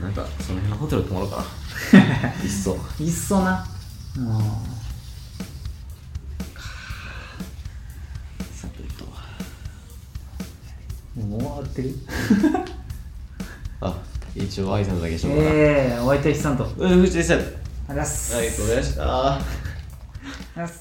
[0.01, 1.43] なんかその辺のホテル泊まろうかな
[2.43, 3.65] いっそいっそな。
[4.17, 4.25] うん。
[8.53, 9.05] さてと
[11.21, 11.95] もう終わってる
[13.81, 13.97] あ
[14.35, 16.63] 一応挨拶だけしようかなええー、お相手はさんと。
[16.63, 17.49] ありがとううん藤井さんあご
[17.89, 18.35] ざいます。
[18.41, 20.80] りがとうございましたありがとうございます。